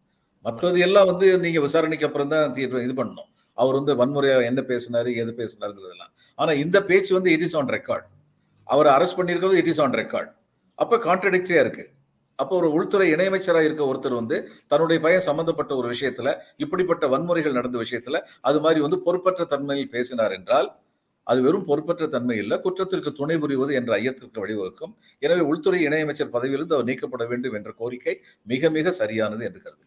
மற்றது 0.45 0.79
எல்லாம் 0.87 1.09
வந்து 1.11 1.27
நீங்க 1.45 1.61
விசாரணைக்கு 1.67 2.07
அப்புறம் 2.09 2.33
தான் 2.35 2.55
தீர்வு 2.57 2.85
இது 2.87 2.95
பண்ணணும். 3.01 3.29
அவர் 3.59 3.79
வந்து 3.79 3.93
வன்முறையா 4.01 4.37
என்ன 4.51 4.61
பேசினாரு 4.73 5.11
எது 5.23 5.33
பேசினாருங்கிறதெல்லாம். 5.41 6.13
ஆனா 6.39 6.53
இந்த 6.65 6.79
பேச்சு 6.91 7.13
வந்து 7.19 7.33
இட் 7.37 7.45
இஸ் 7.47 7.57
ஆன் 7.61 7.71
ரெக்கார்ட் 7.77 8.07
அவரை 8.69 8.91
அரெஸ்ட் 8.97 9.19
பண்ணியிருக்கிறது 9.19 9.61
இட் 9.63 9.71
இஸ் 9.73 9.83
ஆன் 9.85 9.97
ரெக்கார்ட் 10.03 10.31
அப்ப 10.79 10.99
கான்ட்ரடிக்டரியா 11.09 11.63
இருக்கு. 11.67 11.85
அப்போ 12.43 12.55
ஒரு 12.61 12.69
உள்துறை 12.77 13.07
இணையமைச்சராக 13.15 13.69
இருக்க 13.69 13.85
ஒருத்தர் 13.93 14.21
வந்து 14.21 14.37
தன்னுடைய 14.73 14.99
பையன் 15.07 15.27
சம்பந்தப்பட்ட 15.29 15.73
ஒரு 15.81 15.89
விஷயத்துல 15.95 16.29
இப்படிப்பட்ட 16.65 17.07
வன்முறைகள் 17.15 17.59
நடந்த 17.59 17.79
விஷயத்துல 17.85 18.19
அது 18.51 18.61
மாதிரி 18.67 18.81
வந்து 18.87 19.01
பொறுப்பற்ற 19.07 19.45
தன்மையில் 19.55 19.93
பேசினார் 19.97 20.35
என்றால் 20.39 20.71
அது 21.27 21.41
வெறும் 21.47 21.67
பொறுப்பற்ற 21.69 22.05
தன்மை 22.15 22.37
இல்லை 22.43 22.57
குற்றத்திற்கு 22.65 23.11
துணை 23.19 23.37
புரிவது 23.43 23.73
என்ற 23.79 23.91
ஐயத்திற்கு 23.99 24.43
வழிவகுக்கும். 24.45 24.93
எனவே 25.23 25.43
உள்துறை 25.51 25.81
இணையமைச்சர் 25.89 26.35
பதவியிலிருந்து 26.37 26.77
அவர் 26.77 26.89
நீக்கப்பட 26.91 27.25
வேண்டும் 27.33 27.57
என்ற 27.59 27.71
கோரிக்கை 27.81 28.15
மிக 28.47 28.71
மிக 28.77 28.93
சரியானது 29.01 29.45
என்று 29.49 29.61
கருது 29.65 29.87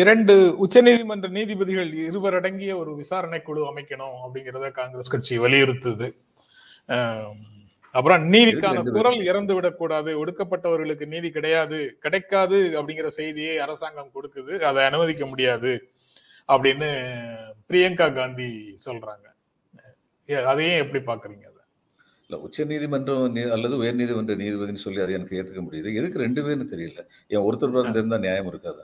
இரண்டு 0.00 0.34
உச்சநீதிமன்ற 0.64 1.28
நீதிபதிகள் 1.36 1.90
இருவர் 2.08 2.36
அடங்கிய 2.38 2.72
ஒரு 2.82 2.92
விசாரணை 3.00 3.40
குழு 3.42 3.62
அமைக்கணும் 3.70 4.16
அப்படிங்கிறத 4.24 4.68
காங்கிரஸ் 4.80 5.12
கட்சி 5.14 5.34
வலியுறுத்துது. 5.44 6.08
அப்புறம் 7.94 8.22
நீதிக்கான 8.32 8.82
குரல் 8.96 9.20
இறந்து 9.30 9.54
விடக்கூடாது 9.54 10.10
ஒடுக்கப்பட்டவர்களுக்கு 10.22 11.06
நீதி 11.06 11.30
கிடையாது. 11.30 11.78
கிடைக்காது 12.00 12.58
அப்படிங்கிற 12.78 13.08
செய்தியை 13.20 13.58
அரசாங்கம் 13.58 14.14
கொடுக்குது. 14.14 14.54
அதை 14.68 14.84
அனுமதிக்க 14.84 15.26
முடியாது 15.26 15.72
அப்படின்னு 16.48 16.88
பிரியங்கா 17.68 18.08
காந்தி 18.14 18.48
சொல்றாங்க. 18.86 19.26
அதையும் 20.52 20.80
எப்படி 20.84 21.00
பாக்குறீங்க 21.10 21.44
அதை? 21.50 21.62
இல்ல 22.22 22.38
உச்ச 22.40 22.64
நீதிமன்றம் 22.64 23.36
அல்லது 23.56 23.74
உயர் 23.76 23.98
நீதிமன்ற 24.00 24.34
நீதிபதினு 24.34 24.84
சொல்லி 24.86 25.00
அதை 25.00 25.14
எனக்கு 25.14 25.38
ஏத்துக்க 25.40 25.62
முடியுது. 25.68 25.88
எதுக்கு 26.00 26.22
ரெண்டு 26.24 26.42
பேர்னு 26.46 26.66
தெரியல. 26.74 27.00
என் 27.34 27.46
ஒருத்தர் 27.48 27.74
பிறந்து 27.74 27.98
இருந்தா 28.00 28.18
நியாயம் 28.18 28.50
இருக்காது? 28.52 28.82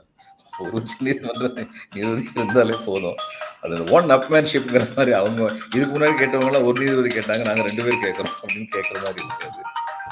உச்ச 0.69 0.97
நீதிமன்ற 0.99 1.47
நீதிபதி 1.93 2.29
இருந்தாலே 2.35 2.75
போதும். 2.85 3.15
அது 3.61 3.83
ஒன் 3.83 4.03
அப்மேன்ஷிப்ங்கிற 4.03 4.87
மாதிரி 4.95 5.11
அவங்க 5.11 5.57
இதுக்கு 5.73 5.99
முன்னாடி 5.99 6.13
கேட்டவங்களாம் 6.19 6.63
ஒரு 6.63 6.85
நீதிபதி 6.85 7.15
கேட்டாங்க 7.15 7.45
நாங்கள் 7.45 7.65
ரெண்டு 7.65 7.83
பேர் 7.83 7.93
கேட்குறோம் 7.93 8.47
அப்படின்னு 8.47 8.67
கேட்குற 8.71 9.03
மாதிரி 9.03 9.25
இருக்காது. 9.25 9.61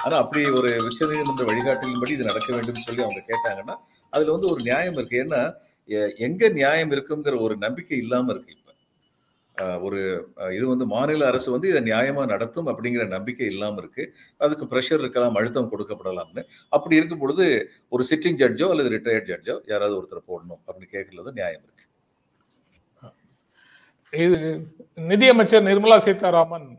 ஆனால் 0.03 0.19
அப்படி 0.19 0.49
ஒரு 0.49 0.83
உச்ச 0.83 1.05
நீதிமன்ற 1.05 1.45
வழிகாட்டிலின்படி 1.45 2.09
இது 2.09 2.23
நடக்க 2.23 2.53
வேண்டும் 2.53 2.75
சொல்லி 2.75 3.03
அவங்க 3.03 3.23
கேட்டாங்கன்னா 3.27 3.75
அதில் 4.09 4.29
வந்து 4.29 4.49
ஒரு 4.49 4.61
நியாயம் 4.61 4.93
இருக்கு. 4.93 5.25
ஏன்னா 5.29 5.53
எ- 5.85 6.49
நியாயம் 6.49 6.91
இருக்குங்கிற 6.91 7.41
ஒரு 7.41 7.57
நம்பிக்கை 7.57 7.97
இல்லாமல் 7.97 8.35
இருக்கு 8.35 8.55
ஒரு 9.85 9.99
இது 10.57 10.65
வந்து 10.71 10.85
மாநில 10.93 11.27
அரசு 11.31 11.49
வந்து 11.55 11.69
இதை 11.71 11.81
நியாயமாக 11.89 12.27
நடத்தும் 12.33 12.69
அப்படிங்கிற 12.71 13.05
நம்பிக்கை 13.15 13.47
இல்லாமல் 13.53 13.81
இருக்கு. 13.83 14.03
அதுக்கு 14.45 14.65
ப்ரெஷர் 14.73 15.01
இருக்கலாம் 15.03 15.37
அழுத்தம் 15.39 15.71
கொடுக்கப்படலாம்னு. 15.73 16.43
அப்படி 16.75 16.99
இருக்கும் 16.99 17.23
பொழுது 17.23 17.45
ஒரு 17.95 18.05
சிட்டிங் 18.11 18.39
ஜட்ஜோ 18.43 18.67
அல்லது 18.73 18.91
ரிட்டையர்ட் 18.95 19.31
ஜட்ஜோ 19.31 19.55
யாராவது 19.73 19.97
ஒருத்தர் 19.99 20.27
போடணும் 20.31 20.61
அப்படின்னு 20.65 20.93
கேட்கறது 20.95 21.37
நியாயம் 21.39 21.63
இருக்கு. 21.65 21.85
இது 24.13 24.37
நிதியமைச்சர் 25.09 25.67
நிர்மலா 25.69 25.97
சீதாராமன் 26.05 26.69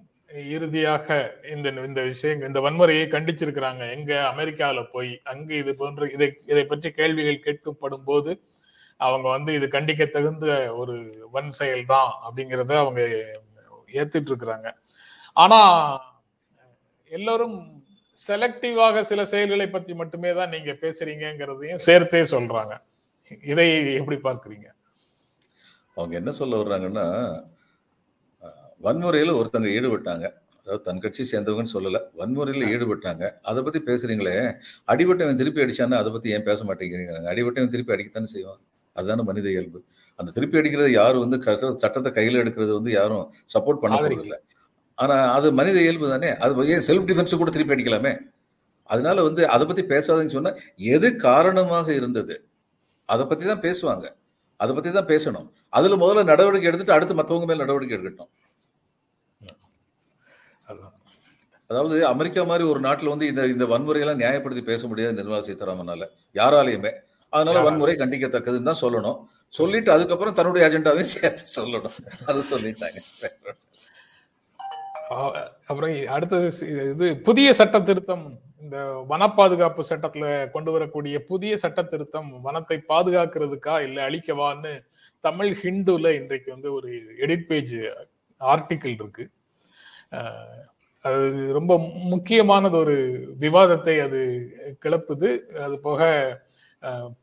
இறுதியாக 0.55 1.07
இந்த 1.55 1.69
இந்த 1.89 2.01
விஷயம் 2.09 2.43
இந்த 2.49 2.59
வன்முறையை 2.65 3.07
கண்டிச்சிருக்கிறாங்க. 3.15 3.83
எங்க 3.97 4.13
அமெரிக்காவில் 4.33 4.91
போய் 4.95 5.11
அங்கு 5.33 5.55
இது 5.63 5.73
போன்ற 5.81 6.09
இதை 6.17 6.29
இதை 6.53 6.65
பற்றி 6.73 6.89
கேள்விகள் 6.99 7.45
கேட்கப்படும் 7.47 8.07
போது 8.11 8.33
அவங்க 9.07 9.27
வந்து 9.37 9.51
இது 9.59 9.67
கண்டிக்க 9.77 10.05
தகுந்த 10.17 10.47
ஒரு 10.81 10.95
வன் 11.37 11.53
செயல் 11.61 11.85
தான் 11.95 12.11
அப்படிங்கிறத 12.27 12.73
அவங்க 12.85 13.01
ஏத்துட்டு 14.01 14.31
இருக்கிறாங்க 14.33 14.69
ஆனா 15.37 15.61
எல்லோரும் 17.11 17.57
செலக்டிவாக 18.19 19.03
சில 19.11 19.21
செயல்களை 19.33 19.67
பற்றி 19.71 19.93
மட்டுமே 20.01 20.31
தான் 20.39 20.53
நீங்க 20.55 20.73
பேசுறீங்கிறதையும் 20.83 21.85
சேர்த்தே 21.87 22.21
சொல்றாங்க. 22.35 22.75
இதை 23.53 23.67
எப்படி 24.01 24.19
பார்க்கறீங்க? 24.27 24.69
அவங்க 25.97 26.15
என்ன 26.21 26.31
சொல்ல 26.41 26.59
வர்றாங்கன்னா 26.63 27.07
வன்முறையில 28.87 29.33
ஒருத்தங்க 29.39 29.69
ஈடுபட்டாங்க. 29.77 30.27
அதாவது 30.61 30.85
தன் 30.87 31.03
கட்சி 31.05 31.23
சேர்ந்தவங்கன்னு 31.33 31.75
சொல்லல 31.77 31.99
வன்முறையில 32.21 32.69
ஈடுபட்டாங்க. 32.75 33.25
அதை 33.51 33.61
பத்தி 33.67 33.81
பேசுறீங்களே 33.89 34.37
அடிபட்டவன் 34.93 35.41
திருப்பி 35.41 35.65
அடிச்சான்னா 35.65 36.01
அதை 36.03 36.11
பத்தி 36.17 36.35
ஏன் 36.37 36.49
பேச 36.51 36.65
மாட்டேங்கிறீங்க? 36.69 37.15
அடிபட்டவன் 37.33 37.75
திருப்பி 37.75 37.95
அடிக்கத்தானே 37.97 38.31
செய்வான்? 38.37 38.61
அதுதானே 39.01 39.25
மனித 39.31 39.49
இயல்பு. 39.55 39.81
அந்த 40.19 40.31
திருப்பி 40.37 40.59
அடிக்கிறது 40.61 40.91
யாரும் 41.01 41.23
வந்து 41.25 41.39
சட்டத்தை 41.83 42.11
கையில 42.19 42.43
எடுக்கிறது 42.45 42.73
வந்து 42.79 42.93
யாரும் 42.99 43.25
சப்போர்ட் 43.55 43.83
பண்ண 43.85 44.01
இல்ல 44.25 44.37
ஆனா 44.99 45.17
அது 45.37 45.49
மனித 45.59 45.77
இயல்பு 45.85 46.07
தானே. 46.15 46.31
அது 46.45 46.67
ஏன் 46.75 46.85
செல்ஃப் 46.89 47.07
டிஃபென்ஸ் 47.11 47.41
கூட 47.43 47.51
திருப்பி 47.57 47.75
அடிக்கலாமே. 47.75 48.13
அதனால 48.91 49.23
வந்து 49.29 49.43
அதை 49.55 49.65
பத்தி 49.69 49.83
பேசாதீங்கன்னு 49.93 50.37
சொன்னா 50.39 50.53
எது 50.95 51.09
காரணமாக 51.27 51.89
இருந்தது 52.01 52.35
அதை 53.09 53.25
பத்தி 53.31 53.45
தான் 53.51 53.63
பேசுவாங்க. 53.67 54.07
அதை 54.61 54.73
பத்தி 54.77 54.91
தான் 54.97 55.09
பேசணும். 55.13 55.47
அதுல 55.79 55.97
முதல்ல 56.03 56.23
நடவடிக்கை 56.31 56.69
எடுத்துட்டு 56.71 56.97
அடுத்து 56.97 57.15
மத்தவங்க 57.21 57.47
மேல 57.51 57.63
நடவடிக்கை 57.65 57.95
எடுக்கட்டும். 57.97 58.31
அதாவது 61.71 61.97
அமெரிக்கா 62.13 62.43
மாதிரி 62.51 62.65
ஒரு 62.73 62.81
நாட்டுல 62.87 63.13
வந்து 63.15 63.27
இந்த 63.33 63.43
இந்த 63.55 63.65
வன்முறையெல்லாம் 63.73 64.21
நியாயப்படுத்தி 64.23 64.63
பேச 64.71 64.83
முடியாது 64.91 65.19
நிர்மலா 65.19 65.43
சீதாராமனால. 65.49 66.03
யாராலையுமே. 66.41 66.93
அதனால? 67.33 67.61
வன்முறை 67.61 67.95
கண்டிக்கத்தக்கதுன்னு 67.97 68.69
தான் 68.71 68.83
சொல்லணும். 68.85 69.19
சொல்லிட்டு 69.55 69.91
அதுக்கப்புறம் 69.93 70.37
தன்னுடைய 70.39 70.63
அஜெண்டாவையும் 70.69 71.13
சேர்த்து 71.15 71.45
சொல்லணும். 71.59 71.97
அது 72.27 72.41
சொல்லிட்டாங்க. 72.53 73.01
அப்புறம் 75.69 75.93
அடுத்தது 76.17 76.49
இது 76.93 77.07
புதிய 77.29 77.49
சட்ட 77.53 77.77
திருத்தம். 77.81 78.25
இந்த 78.65 78.79
வன 79.09 79.23
பாதுகாப்பு 79.29 79.83
சட்டத்துல 79.89 80.27
கொண்டு 80.51 80.71
வரக்கூடிய 80.73 81.17
புதிய 81.25 81.53
சட்ட 81.57 81.81
திருத்தம் 81.83 82.29
வனத்தை 82.45 82.77
பாதுகாக்கிறதுக்கா 82.89 83.75
இல்ல 83.87 83.99
அழிக்கவான்னு 84.11 84.73
தமிழ் 85.25 85.53
ஹிந்துல 85.63 86.13
இன்றைக்கு 86.21 86.51
வந்து 86.51 86.71
ஒரு 86.73 86.91
எடிட் 87.25 87.47
பேஜ் 87.47 87.75
ஆர்டிக்கிள் 88.41 88.95
இருக்கு. 88.99 89.25
அது 91.05 91.27
ரொம்ப 91.53 91.73
முக்கியமானது 92.13 92.77
ஒரு 92.77 92.97
விவாதத்தை 93.41 93.97
அது 94.07 94.21
கிளப்புது. 94.85 95.31
அது 95.67 95.77
போக 95.81 96.01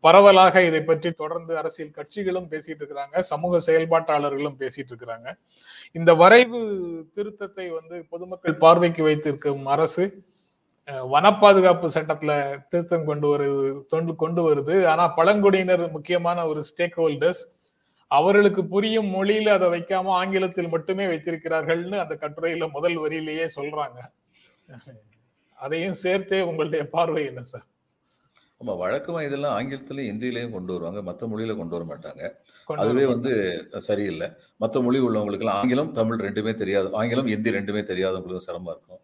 பரவலாக 0.05 0.63
இதை 0.67 0.81
பற்றி 0.83 1.09
தொடர்ந்து 1.21 1.53
அரசியல் 1.61 1.95
கட்சிகளும் 1.97 2.49
பேசிட்டு 2.51 2.81
இருக்கிறாங்க 2.81 3.19
சமூக 3.31 3.59
செயல்பாட்டாளர்களும் 3.67 4.57
பேசிட்டு 4.61 4.91
இருக்கிறாங்க. 4.91 5.27
இந்த 5.99 6.11
வரைவு 6.21 6.59
திருத்தத்தை 7.15 7.67
வந்து 7.79 7.97
பொதுமக்கள் 8.09 8.61
பார்வைக்கு 8.63 9.03
வைத்திருக்கும் 9.03 9.65
அரசு 9.75 10.05
வன 11.13 11.27
பாதுகாப்பு 11.41 11.87
சட்டத்துல 11.95 12.33
திருத்தம் 12.71 13.07
கொண்டு 13.09 13.27
வருது 13.31 13.61
தொண்டு 13.93 14.13
கொண்டு 14.23 14.41
வருது. 14.47 14.75
ஆனா 14.91 15.05
பழங்குடியினர் 15.17 15.83
முக்கியமான 15.95 16.45
ஒரு 16.51 16.61
ஸ்டேக் 16.69 16.99
ஹோல்டர்ஸ் 17.01 17.41
அவர்களுக்கு 18.11 18.61
புரியும் 18.73 19.09
மொழியில 19.15 19.53
அதை 19.57 19.67
வைக்காம 19.73 20.13
ஆங்கிலத்தில் 20.19 20.73
மட்டுமே 20.75 21.05
வைத்திருக்கிறார்கள்னு 21.05 21.97
அந்த 22.03 22.15
கட்டுரையில 22.21 22.69
முதல் 22.75 22.97
வரியிலேயே 23.03 23.47
சொல்றாங்க. 23.55 23.99
அதையும் 25.59 25.97
சேர்த்தே 26.03 26.39
உங்களுடைய 26.41 26.83
பார்வை 26.95 27.25
என்ன 27.25 27.43
சார்? 27.53 27.67
ஆமா 28.65 28.69
வழக்கமா 28.69 29.25
இதெல்லாம் 29.25 29.59
ஆங்கிலத்திலயும் 29.59 30.09
இந்தியிலையும் 30.13 30.49
கொண்டு 30.49 30.79
வருவாங்க. 30.79 31.11
மத்த 31.11 31.29
மொழியில 31.29 31.57
கொண்டு 31.57 31.85
வர 31.85 31.85
மாட்டாங்க. 31.85 32.31
அதுவே 32.65 33.05
வந்து 33.05 33.67
சரியில்லை. 33.77 34.31
மற்ற 34.57 34.81
மொழி 34.81 34.99
உள்ளவங்களுக்குலாம் 34.99 35.49
ஆங்கிலம் 35.49 35.91
தமிழ் 35.91 36.19
ரெண்டுமே 36.19 36.53
தெரியாது. 36.53 36.93
ஆங்கிலம் 36.93 37.27
ஹிந்தி 37.27 37.51
ரெண்டுமே 37.51 37.83
தெரியாதவங்களுக்கு 37.83 38.39
சிரமமா 38.47 38.73
இருக்கும். 38.73 38.99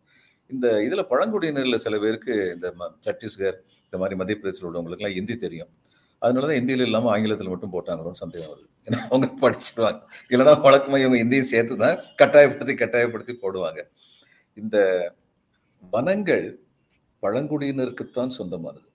இந்த 0.47 0.75
இதுல 0.75 1.13
பழங்குடியினர்ல 1.13 1.75
சில 1.75 1.97
பேருக்கு 1.97 2.51
இந்த 2.53 2.73
ம- 2.79 2.93
சத்தீஸ்கர் 3.05 3.53
இந்த 3.83 3.97
மாதிரி 3.97 4.15
மத்திய 4.15 4.39
பிரதேசத்தில் 4.39 4.69
உள்ளவங்களுக்குலாம் 4.69 5.13
ஹிந்தி 5.13 5.37
தெரியும். 5.37 5.67
அதனால 6.19 6.47
தான் 6.47 6.55
ஹிந்தியில் 6.55 6.81
இல்லாமல் 6.81 7.13
ஆங்கிலத்தில் 7.13 7.47
மட்டும் 7.47 7.73
போட்டாங்களோன்னு 7.73 8.13
சந்தேகம் 8.13 8.57
வருது. 8.57 8.87
ஏன்னா 8.87 8.97
அவங்க 8.97 9.49
படிச்சிருவாங்க. 9.49 10.01
இல்லைன்னா 10.29 10.61
வழக்கமாக 10.61 11.03
இவங்க 11.03 11.23
ஹிந்தியும் 11.23 11.41
சேர்த்து 11.41 11.77
தான் 11.77 11.97
கட்டாயப்படுத்தி 12.15 12.73
கட்டாயப்படுத்தி 12.73 13.39
போடுவாங்க. 13.41 13.83
இந்த 14.55 14.77
வனங்கள் 15.91 16.59
பழங்குடியினருக்குத்தான் 17.21 18.27
சொந்தமானது. 18.27 18.91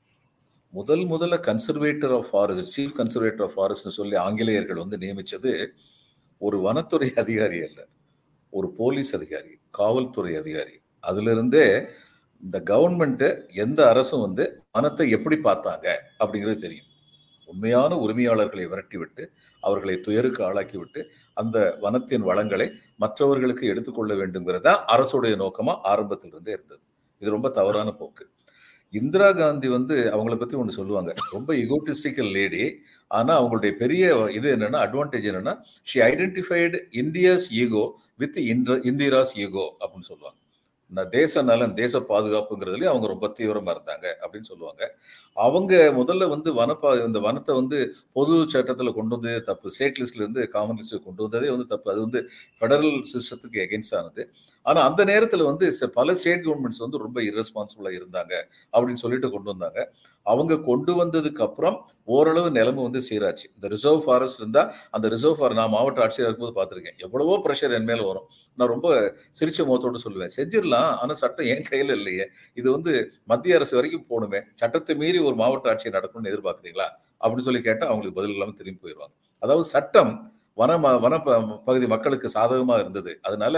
முதல் 0.73 0.99
முதல்ல 0.99 1.37
conservator 1.47 2.15
of 2.17 2.29
forest 2.31 2.81
chief 2.81 2.97
conservator 2.97 3.45
of 3.47 3.55
ஃபாரஸ்ட்னு 3.57 3.97
சொல்லி 3.99 4.17
ஆங்கிலேயர்கள் 4.17 4.77
வந்து 4.77 4.97
நியமித்தது 4.97 5.53
ஒரு 6.39 6.59
வனத்துறை 6.61 7.15
அதிகாரி 7.15 7.63
அல்ல 7.63 7.87
ஒரு 8.51 8.69
போலீஸ் 8.71 9.15
அதிகாரி 9.15 9.59
காவல்துறை 9.71 10.37
அதிகாரி. 10.37 10.77
அதிலிருந்தே 11.07 11.89
இந்த 12.43 12.63
கவர்மெண்ட்டு 12.71 13.29
எந்த 13.55 13.89
அரசும் 13.89 14.21
வந்து 14.21 14.63
வனத்தை 14.79 15.09
எப்படி 15.09 15.37
பார்த்தாங்க 15.37 15.87
அப்படிங்கிறது 16.19 16.55
தெரியும். 16.55 16.87
உண்மையான 17.47 17.97
உரிமையாளர்களை 17.97 18.65
விரட்டிவிட்டு 18.67 19.25
அவர்களை 19.63 19.95
துயருக்கு 20.07 20.43
ஆளாக்கி 20.43 20.77
விட்டு 20.79 21.01
அந்த 21.33 21.79
வனத்தின் 21.83 22.27
வளங்களை 22.31 22.73
மற்றவர்களுக்கு 22.97 23.67
எடுத்துக்கொள்ள 23.67 24.15
வேண்டும்ங்கிறதா 24.15 24.75
அரசுடைய 24.97 25.37
நோக்கமாக 25.37 25.81
ஆரம்பத்திலிருந்தே 25.83 26.53
இருந்தது. 26.53 26.83
இது 27.23 27.31
ரொம்ப 27.31 27.49
தவறான 27.49 27.91
போக்கு. 27.93 28.25
இந்திரா 28.95 29.29
காந்தி 29.39 29.69
வந்து 29.77 29.97
அவங்கள 30.15 30.35
பத்தி 30.41 30.57
ஒன்று 30.61 30.79
சொல்லுவாங்க. 30.79 31.11
ரொம்ப 31.37 31.51
இகோட்டிஸ்டிக்கல் 31.63 32.31
லேடி 32.37 32.65
ஆனால் 33.19 33.39
அவங்களுடைய 33.41 33.73
பெரிய 33.83 34.05
இது 34.39 34.49
என்னன்னா 34.57 34.81
அட்வான்டேஜ் 34.87 35.29
என்னன்னா 35.31 35.55
she 35.91 35.99
identified 36.11 36.79
India's 37.03 37.49
ego 37.63 37.85
with 38.23 38.39
Indira's 38.91 39.35
ego 39.45 39.67
அப்படின்னு 39.81 40.11
சொல்லுவாங்க. 40.13 40.39
நான் 40.93 41.11
தேச 41.17 41.43
நலன் 41.49 41.75
தேச 41.81 41.95
பாதுகாப்புங்கிறதுலேயே 42.11 42.91
அவங்க 42.91 43.07
ரொம்ப 43.13 43.27
தீவிரமாக 43.39 43.73
இருந்தாங்க 43.75 44.07
அப்படின்னு 44.23 44.49
சொல்லுவாங்க. 44.53 44.83
அவங்க 45.37 45.73
முதல்ல 45.99 46.29
வந்து 46.35 46.51
வனப்பா 46.61 46.91
இந்த 47.09 47.19
வனத்தை 47.27 47.55
வந்து 47.61 47.79
பொது 48.19 48.35
சட்டத்தில் 48.55 48.97
கொண்டு 48.99 49.15
வந்து 49.17 49.33
தப்பு 49.49 49.73
ஸ்டேட் 49.75 50.01
லிஸ்ட்ல 50.03 50.23
இருந்து 50.25 50.45
காமன் 50.55 50.79
லிஸ்ட்டுக்கு 50.81 51.09
கொண்டு 51.09 51.25
வந்ததே 51.27 51.51
வந்து 51.55 51.67
தப்பு. 51.73 51.91
அது 51.93 52.01
வந்து 52.07 52.23
ஃபெடரல் 52.61 52.97
சிஸ்டத்துக்கு 53.13 53.61
எகென்ஸ்ட் 53.67 53.97
ஆனது. 54.01 54.25
ஆனா 54.67 54.81
அந்த 54.89 55.05
நேரத்துல 55.05 55.45
வந்து 55.51 55.67
பல 55.95 56.15
ஸ்டேட் 56.15 56.45
கவர்மெண்ட்ஸ் 56.47 56.83
வந்து 56.85 56.99
ரொம்ப 56.99 57.21
இரஸ்பான்சிபிளா 57.21 57.91
இருந்தாங்க 57.99 58.35
அப்படின்னு 58.75 59.03
சொல்லிட்டு 59.05 59.31
கொண்டு 59.31 59.51
வந்தாங்க. 59.53 59.81
அவங்க 60.27 60.61
கொண்டு 60.61 60.93
வந்ததுக்கு 61.03 61.43
அப்புறம் 61.43 61.77
ஓரளவு 62.05 62.51
நிலைமை 62.51 62.83
வந்து 62.83 63.01
சீராச்சு. 63.09 63.47
இந்த 63.57 63.67
ரிசர்வ் 63.69 64.03
ஃபாரஸ்ட் 64.07 64.41
இருந்தா 64.41 64.63
அந்த 64.91 65.09
ரிசர்வ் 65.09 65.39
ஃபார் 65.39 65.55
நான் 65.55 65.71
மாவட்ட 65.71 66.05
ஆட்சியர் 66.07 66.29
இருக்கும்போது 66.29 66.57
பார்த்துருக்கேன். 66.59 66.97
எவ்வளவோ 66.99 67.37
ப்ரெஷர் 67.47 67.75
என் 67.79 67.85
மேல 67.85 68.03
வரும். 68.03 68.27
நான் 68.59 68.69
ரொம்ப 68.69 68.89
சிரிச்ச 69.41 69.59
முகத்தோடு 69.67 70.05
சொல்லுவேன். 70.07 70.33
செஞ்சிடலாம் 70.37 70.91
ஆனா 71.03 71.15
சட்டம் 71.15 71.47
என் 71.47 71.67
கையில 71.71 71.97
இல்லையே. 72.01 72.27
இது 72.55 72.69
வந்து 72.73 72.93
மத்திய 73.25 73.57
அரசு 73.57 73.77
வரைக்கும் 73.77 74.07
போகணுமே. 74.11 74.41
சட்டத்தை 74.55 74.97
மீறி 74.97 75.19
ஒரு 75.19 75.35
மாவட்ட 75.35 75.73
ஆட்சியர் 75.75 75.97
நடக்கணும்னு 75.99 76.33
எதிர்பார்க்குறீங்களா? 76.33 76.89
அப்படின்னு 77.21 77.47
சொல்லி 77.49 77.63
கேட்டால் 77.63 77.91
அவங்களுக்கு 77.91 78.19
பதில் 78.21 78.35
இல்லாமல் 78.35 78.59
திரும்பி 78.61 78.81
போயிடுவாங்க. 78.85 79.15
அதாவது 79.43 79.67
சட்டம் 79.69 80.13
வன 80.59 80.77
வன 81.05 81.15
பகுதி 81.69 81.87
மக்களுக்கு 81.87 82.29
சாதகமாக 82.37 82.83
இருந்தது. 82.85 83.13
அதனால 83.23 83.57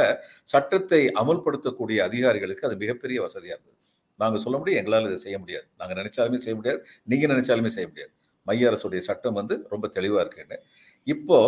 சட்டத்தை 0.49 1.03
அமல்படுத்தக்கூடிய 1.23 1.99
அதிகாரிகளுக்கு 2.09 2.67
அது 2.69 2.77
மிகப்பெரிய 2.83 3.19
வசதியாக 3.27 3.57
இருந்தது. 3.57 3.77
நாங்கள் 4.21 4.43
சொல்ல 4.45 4.57
முடியும் 4.59 4.81
எங்களால் 4.81 5.09
இதை 5.11 5.19
செய்ய 5.27 5.37
முடியாது. 5.39 5.67
நாங்கள் 5.81 5.99
நினைச்சாலுமே 6.01 6.41
செய்ய 6.45 6.57
முடியாது. 6.57 6.81
நீங்கள் 7.07 7.33
நினைச்சாலுமே 7.35 7.71
செய்ய 7.77 7.87
முடியாது. 7.89 8.13
மைய 8.47 8.71
அரசுடைய 8.71 9.01
சட்டம் 9.11 9.39
வந்து 9.41 9.55
ரொம்ப 9.69 9.87
தெளிவாக 9.97 10.23
இருக்குன்னு. 10.25 10.59
இப்போ 11.07 11.39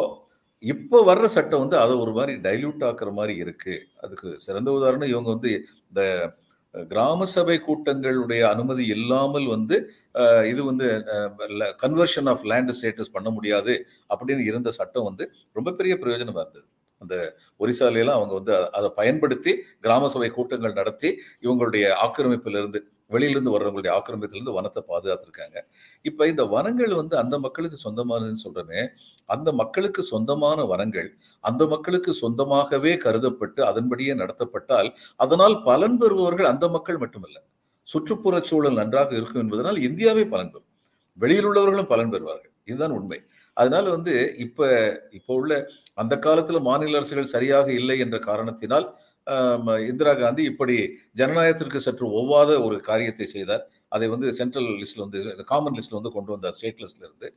இப்போ 0.63 0.99
வர்ற 1.09 1.27
சட்டம் 1.27 1.63
வந்து 1.65 1.77
அதை 1.79 1.95
ஒரு 2.03 2.13
மாதிரி 2.13 2.33
டைல்யூட் 2.43 2.83
ஆக்குற 2.89 3.11
மாதிரி 3.13 3.35
இருக்குது 3.45 3.79
அதுக்கு 4.01 4.29
சிறந்த 4.39 4.69
உதாரணம் 4.73 5.11
இவங்க 5.13 5.29
வந்து 5.31 5.53
இந்த 5.89 6.03
கிராம 6.75 7.25
சபை 7.25 7.57
கூட்டங்களுடைய 7.67 8.43
அனுமதி 8.55 8.85
இல்லாமல் 8.97 9.47
வந்து 9.47 9.77
இது 10.51 10.63
வந்து 10.65 10.87
கன்வர்ஷன் 11.85 12.29
ஆஃப் 12.33 12.45
லேண்ட் 12.51 12.73
ஸ்டேட்டஸ் 12.79 13.15
பண்ண 13.17 13.31
முடியாது 13.31 13.75
அப்படின்னு 14.13 14.45
இருந்த 14.51 14.71
சட்டம் 14.79 15.09
வந்து 15.11 15.27
ரொம்ப 15.59 15.73
பெரிய 15.81 15.95
பிரயோஜனமாக 16.03 16.45
இருந்தது. 16.45 16.67
அந்த 17.03 17.15
ஒரிசாலையெல்லாம் 17.61 18.19
அவங்க 18.21 18.35
வந்து 18.41 18.55
அதை 18.79 18.89
பயன்படுத்தி 19.01 19.53
கிராம 19.85 20.09
சபை 20.09 20.29
கூட்டங்கள் 20.31 20.79
நடத்தி 20.81 21.11
இவங்களுடைய 21.45 21.85
ஆக்கிரமிப்பிலிருந்து 22.05 22.81
வெளியிலிருந்து 23.15 23.55
வர்றவங்களுடைய 23.55 23.93
ஆக்கிரமித்திலிருந்து 23.99 24.55
வனத்தை 24.59 24.83
பாதுகாத்துருக்காங்க. 24.91 25.57
இப்ப 26.05 26.29
இந்த 26.33 26.45
வனங்கள் 26.55 26.95
வந்து 26.95 27.15
அந்த 27.23 27.37
மக்களுக்கு 27.39 27.79
சொந்தமானதுன்னு 27.87 28.45
சொல்றமே 28.47 28.83
அந்த 29.29 29.49
மக்களுக்கு 29.53 30.03
சொந்தமான 30.13 30.65
வனங்கள் 30.73 31.09
அந்த 31.45 31.63
மக்களுக்கு 31.67 32.13
சொந்தமாகவே 32.23 32.93
கருதப்பட்டு 33.07 33.61
அதன்படியே 33.71 34.15
நடத்தப்பட்டால் 34.15 34.91
அதனால் 35.17 35.57
பலன் 35.63 35.99
பெறுபவர்கள் 36.03 36.51
அந்த 36.53 36.69
மக்கள் 36.69 37.01
மட்டுமல்ல. 37.05 37.39
சுற்றுப்புற 37.87 38.35
சூழல் 38.43 38.79
நன்றாக 38.81 39.11
இருக்கும் 39.17 39.43
என்பதனால் 39.45 39.79
இந்தியாவே 39.83 40.25
பலன் 40.27 40.53
பெறும். 40.53 40.69
வெளியில் 41.19 41.49
உள்ளவர்களும் 41.49 41.91
பலன் 41.93 42.13
பெறுவார்கள். 42.13 42.53
இதுதான் 42.65 42.95
உண்மை. 42.99 43.19
அதனால 43.57 43.85
வந்து 43.91 44.13
இப்ப 44.39 44.69
இப்போ 45.13 45.33
உள்ள 45.35 45.53
அந்த 45.95 46.15
காலத்துல 46.27 46.61
மாநில 46.63 46.99
அரசுகள் 47.01 47.33
சரியாக 47.35 47.69
இல்லை 47.73 47.97
என்ற 47.99 48.17
காரணத்தினால் 48.29 48.87
இந்திரா 49.91 50.13
காந்தி 50.15 50.43
இப்படி 50.51 50.77
ஜனநாயகத்திற்கு 51.17 51.81
சற்று 51.87 52.07
ஒவ்வாத 52.21 52.51
ஒரு 52.67 52.77
காரியத்தை 52.89 53.27
செய்தார். 53.27 53.65
அதை 53.89 54.07
வந்து 54.09 54.29
சென்ட்ரல் 54.39 54.69
லிஸ்ட்ல 54.81 55.05
வந்து 55.05 55.21
காமன் 55.51 55.77
லிஸ்ட்ல 55.79 55.99
வந்து 56.01 56.13
கொண்டு 56.17 56.31
வந்தார் 56.35 56.57
ஸ்டேட் 56.59 56.83
லிஸ்ட்ல 56.83 57.05
இருந்து. 57.09 57.29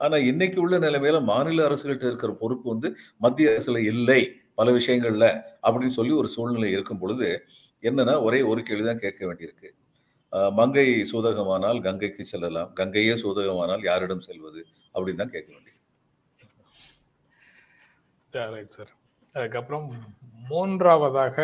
ஆனால் 0.00 0.26
இன்னைக்கு 0.30 0.58
உள்ள 0.60 0.74
நிலைமையில 0.78 1.18
மாநில 1.30 1.64
அரசுகள்கிட்ட 1.68 2.10
இருக்கிற 2.10 2.32
பொறுப்பு 2.42 2.66
வந்து 2.72 2.88
மத்திய 3.24 3.50
அரசுல 3.52 3.82
இல்லை 3.92 4.20
பல 4.58 4.70
விஷயங்கள்ல 4.78 5.26
அப்படின்னு 5.64 5.96
சொல்லி 5.98 6.14
ஒரு 6.20 6.28
சூழ்நிலை 6.34 6.70
இருக்கும் 6.76 7.02
பொழுது 7.02 7.28
என்னன்னா 7.82 8.14
ஒரே 8.26 8.40
ஒரு 8.50 8.60
கேள்விதான் 8.68 9.02
கேட்க 9.04 9.20
வேண்டியிருக்கு. 9.28 9.68
மங்கை 10.58 10.86
சூதகமானால் 11.12 11.78
கங்கைக்கு 11.86 12.24
செல்லலாம் 12.32 12.70
கங்கையே 12.80 13.14
சூதகமானால் 13.22 13.84
யாரிடம் 13.90 14.24
செல்வது 14.28 14.60
அப்படின்னு 14.94 15.22
தான் 15.22 15.34
கேட்க 15.34 15.50
வேண்டியது 15.54 15.78
சார் 18.76 18.92
அதுக்கப்புறம் 19.34 19.86
மூன்றாவதாக 20.50 21.36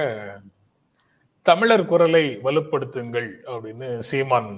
தமிழர் 1.47 1.91
குரலை 1.91 2.25
வலுப்படுத்துங்கள் 2.47 3.29
அப்படின்னு 3.53 3.89
சீமான் 4.09 4.51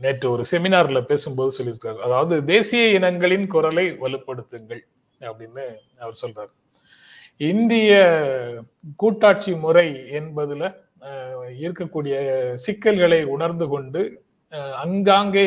நேற்று 0.00 0.26
ஒரு 0.34 0.44
செமினார்ல 0.50 1.00
பேசும்போது 1.10 1.50
சொல்லியிருக்காரு. 1.56 1.98
அதாவது 2.06 2.34
தேசிய 2.54 2.84
இனங்களின் 2.98 3.46
குரலை 3.54 3.84
வலுப்படுத்துங்கள் 4.04 4.82
அப்படின்னு 5.20 5.64
அவர் 6.02 6.20
சொல்றாரு. 6.22 6.52
இந்திய 7.50 7.92
கூட்டாட்சி 9.02 9.52
முறை 9.64 9.88
என்பதுல 10.18 10.64
இருக்கக்கூடிய 11.62 12.16
சிக்கல்களை 12.64 13.20
உணர்ந்து 13.34 13.66
கொண்டு 13.72 14.02
அங்காங்கே 14.84 15.46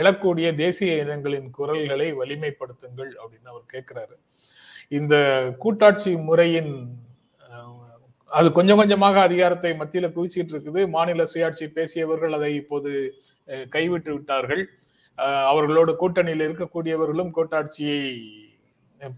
எழக்கூடிய 0.00 0.48
தேசிய 0.62 0.90
இனங்களின் 1.04 1.48
குரல்களை 1.58 2.08
வலிமைப்படுத்துங்கள் 2.20 3.10
அப்படின்னு 3.22 3.50
அவர் 3.52 3.72
கேட்கிறாரு 3.74 4.14
இந்த 4.98 5.14
கூட்டாட்சி 5.62 6.12
முறையின் 6.28 6.72
அது 8.38 8.48
கொஞ்சம் 8.58 8.80
கொஞ்சமாக 8.80 9.16
அதிகாரத்தை 9.28 9.70
மத்தியில 9.80 10.06
குவிச்சிட்டு 10.16 10.52
இருக்குது. 10.54 10.80
மாநில 10.94 11.26
சுயாட்சி 11.32 11.66
பேசியவர்கள் 11.76 12.36
அதை 12.38 12.50
இப்போது 12.62 12.92
கைவிட்டு 13.74 14.10
விட்டார்கள். 14.14 14.62
அவர்களோடு 15.50 15.92
கூட்டணியில் 16.02 16.46
இருக்கக்கூடியவர்களும் 16.46 17.34
கூட்டாட்சியை 17.36 18.00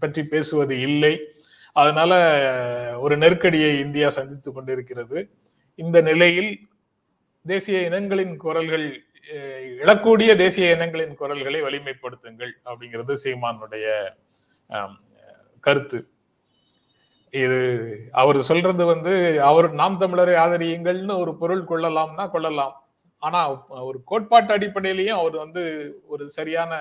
பற்றி 0.01 0.21
பேசுவது 0.33 0.75
இல்லை. 0.87 1.13
அதனால 1.81 2.13
ஒரு 3.05 3.15
நெருக்கடியை 3.23 3.71
இந்தியா 3.85 4.07
சந்தித்துக் 4.17 4.55
கொண்டிருக்கிறது. 4.57 5.19
இந்த 5.79 5.97
நிலையில் 6.09 6.51
தேசிய 7.45 7.79
இனங்களின் 7.89 8.35
குரல்கள் 8.43 8.87
இழக்கூடிய 9.81 10.31
தேசிய 10.43 10.67
இனங்களின் 10.75 11.15
குரல்களை 11.21 11.59
வலிமைப்படுத்துங்கள் 11.65 12.53
அப்படிங்கிறது 12.69 13.13
சீமானுடைய 13.23 13.87
கருத்து. 15.67 15.99
இது 17.33 17.59
அவர் 18.11 18.39
சொல்றது 18.41 18.83
வந்து 18.85 19.41
அவர் 19.41 19.67
நாம் 19.71 19.99
தமிழரை 20.01 20.35
ஆதரியுங்கள்னு 20.43 21.15
ஒரு 21.19 21.35
பொருள் 21.35 21.63
கொள்ளலாம்னா 21.69 22.25
கொள்ளலாம். 22.29 22.75
ஆனா 23.19 23.39
ஒரு 23.69 23.99
கோட்பாட்டு 24.05 24.53
அடிப்படையிலையும் 24.57 25.19
அவர் 25.21 25.35
வந்து 25.37 25.63
ஒரு 26.07 26.29
சரியான 26.29 26.71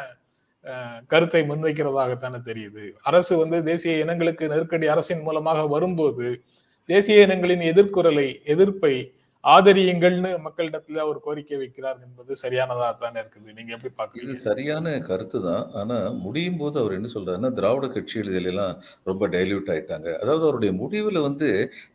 கருத்தை 1.06 1.42
முன்வைக்கிறதாகத்தானே 1.50 2.38
தெரியுது. 2.44 2.84
அரசு 3.02 3.36
வந்து 3.36 3.58
தேசிய 3.62 4.04
இனங்களுக்கு 4.04 4.44
நெருக்கடி 4.48 4.86
அரசின் 4.86 5.22
மூலமாக 5.22 5.66
வரும்போது 5.66 6.26
தேசிய 6.84 7.26
இனங்களின் 7.26 7.64
எதிர்குரலை 7.72 8.28
எதிர்ப்பை 8.44 8.94
ஆதரியுங்கள்னு 9.54 10.30
மக்களிடத்துல 10.44 11.00
அவர் 11.04 11.18
கோரிக்கை 11.26 11.56
வைக்கிறார் 11.60 11.98
என்பது 12.06 12.32
சரியானதா 12.42 12.88
தானே 13.02 13.18
இருக்குது? 13.22 13.48
நீங்க 13.58 13.70
எப்படி 13.76 13.92
பாக்குறீங்க? 14.00 14.24
இது 14.26 14.44
சரியான 14.48 14.94
கருத்து 15.08 15.38
தான். 15.48 15.64
ஆனா 15.80 15.96
முடியும் 16.24 16.58
போது 16.62 16.76
அவர் 16.82 16.96
என்ன 16.98 17.10
சொல்றாருன்னா 17.14 17.50
திராவிட 17.58 17.88
கட்சிகள் 17.96 18.30
இதுல 18.32 18.52
எல்லாம் 18.52 18.74
ரொம்ப 19.10 19.28
டைல்யூட் 19.36 19.70
ஆயிட்டாங்க. 19.74 20.08
அதாவது 20.22 20.44
அவருடைய 20.48 20.72
முடிவுல 20.82 21.22
வந்து 21.28 21.50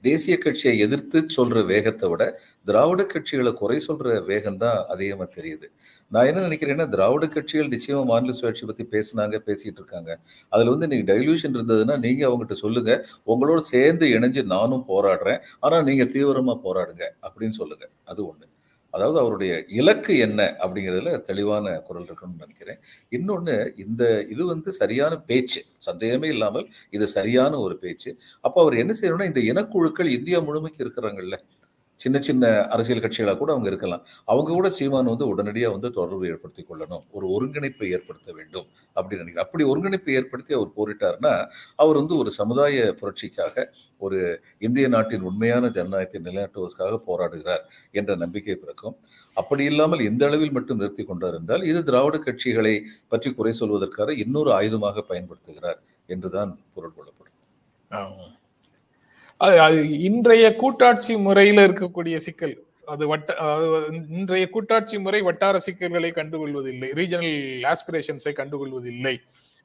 தேசிய 0.09 0.37
கட்சியை 0.45 0.75
எதிர்த்து 0.87 1.21
சொல்ற 1.37 1.65
வேகத்தை 1.73 2.09
விட 2.13 2.23
திராவிட 2.67 3.01
கட்சிகளை 3.13 3.53
குறை 3.61 3.79
சொல்ற 3.89 4.07
வேகம் 4.31 4.61
தான் 4.63 4.79
அதிகமா 4.95 5.25
தெரியுது. 5.37 5.67
நான் 6.11 6.25
என்ன 6.25 6.41
நினைக்கிறேன்னா 6.47 6.89
திராவிட 6.89 7.27
கட்சிகள் 7.27 7.67
நிச்சயமா 7.67 8.05
மாநில 8.05 8.33
சுயாட்சி 8.39 8.65
பத்தி 8.65 8.83
பேசினாங்க 8.85 9.37
பேசிட்டு 9.45 9.79
இருக்காங்க. 9.81 10.11
அதுல 10.49 10.69
வந்து 10.69 10.87
நீங்க 10.87 11.13
டைல்யூஷன் 11.13 11.55
இருந்ததுன்னா 11.57 11.99
நீங்க 11.99 12.21
அவங்ககிட்ட 12.29 12.57
சொல்லுங்க. 12.63 12.91
உங்களோட 13.27 13.59
சேர்ந்து 13.73 14.07
இணைஞ்சு 14.07 14.43
நானும் 14.45 14.85
போராடுறேன். 14.87 15.39
ஆனா 15.59 15.81
நீங்க 15.81 16.03
தீவிரமா 16.15 16.55
போராடுங்க 16.65 17.03
அப்படின்னு 17.23 17.57
சொல்லுங்க. 17.61 17.85
அது 18.03 18.21
ஒண்ணு. 18.25 18.45
அதாவது 18.93 19.19
அவருடைய 19.19 19.65
இலக்கு 19.71 20.17
என்ன 20.17 20.57
அப்படிங்கிறதுல 20.59 21.21
தெளிவான 21.21 21.79
குரல் 21.79 22.03
இருக்கணும்னு 22.03 22.43
நினைக்கிறேன். 22.45 22.79
இன்னொன்று 23.09 23.55
இந்த 23.77 24.03
இது 24.29 24.45
வந்து 24.45 24.71
சரியான 24.71 25.13
பேச்சு. 25.21 25.61
சந்தேகமே 25.77 26.27
இல்லாமல் 26.27 26.67
இது 26.89 27.07
சரியான 27.07 27.59
ஒரு 27.59 27.77
பேச்சு. 27.77 28.11
அப்போ 28.41 28.61
அவர் 28.61 28.75
என்ன 28.75 28.93
செய்யணும்னா 29.01 29.29
இந்த 29.31 29.43
இனக்குழுக்கள் 29.51 30.09
இந்தியா 30.09 30.39
முழுமைக்கு 30.41 30.83
இருக்கிறாங்கல்ல 30.85 31.37
சின்ன 32.03 32.17
சின்ன 32.27 32.51
அரசியல் 32.73 33.03
கட்சிகளாக 33.03 33.37
கூட 33.41 33.51
அவங்க 33.55 33.67
இருக்கலாம். 33.71 34.03
அவங்க 34.31 34.49
கூட 34.57 34.69
சீமான் 34.77 35.11
வந்து 35.13 35.27
உடனடியாக 35.33 35.73
வந்து 35.75 35.89
தொடர்பு 35.97 36.25
ஏற்படுத்தி 36.31 36.63
கொள்ளணும். 36.69 37.03
ஒரு 37.17 37.25
ஒருங்கிணைப்பை 37.35 37.87
ஏற்படுத்த 37.95 38.29
வேண்டும் 38.39 38.67
அப்படின்னு 38.95 39.21
நினைக்கிறேன். 39.23 39.45
அப்படி 39.47 39.65
ஒருங்கிணைப்பை 39.71 40.13
ஏற்படுத்தி 40.19 40.53
அவர் 40.59 40.71
போரிட்டார்னா 40.77 41.33
அவர் 41.83 41.99
வந்து 42.01 42.15
ஒரு 42.21 42.31
சமுதாய 42.39 42.85
புரட்சிக்காக 43.01 43.65
ஒரு 44.05 44.19
இந்திய 44.67 44.85
நாட்டின் 44.95 45.25
உண்மையான 45.29 45.65
ஜனநாயகத்தை 45.77 46.21
நிலைநாட்டுவதற்காக 46.27 46.99
போராடுகிறார் 47.07 47.63
என்ற 47.99 48.11
நம்பிக்கை 48.23 48.57
பிறக்கும். 48.63 48.97
அப்படி 49.37 49.63
இல்லாமல் 49.71 50.01
எந்த 50.09 50.23
அளவில் 50.29 50.55
மட்டும் 50.57 50.79
நிறுத்தி 50.81 51.03
கொண்டார் 51.09 51.37
என்றால் 51.39 51.63
இது 51.71 51.79
திராவிட 51.89 52.17
கட்சிகளை 52.27 52.75
பற்றி 53.13 53.29
குறை 53.39 53.53
சொல்வதற்காக 53.61 54.15
இன்னொரு 54.25 54.51
ஆயுதமாக 54.59 55.03
பயன்படுத்துகிறார் 55.11 55.81
என்றுதான் 56.15 56.51
பொருள் 56.75 56.95
கொள்ளப்படும். 56.97 57.37
ஆமாம் 57.91 58.35
அது 59.45 59.55
அது 59.65 59.79
இன்றைய 60.07 60.45
கூட்டாட்சி 60.61 61.13
முறையில 61.27 61.65
இருக்கக்கூடிய 61.67 62.15
சிக்கல். 62.25 62.55
அது 62.93 63.03
வட்ட 63.11 63.29
இன்றைய 64.19 64.45
கூட்டாட்சி 64.55 64.95
முறை 65.05 65.21
வட்டார 65.29 65.55
சிக்கல்களை 65.67 66.11
கண்டுகொள்வதில்லை. 66.19 66.89
ரீஜனல் 66.99 67.39
ஆஸ்பிரேஷன்ஸை 67.71 68.33
கண்டுகொள்வதில்லை 68.39 69.15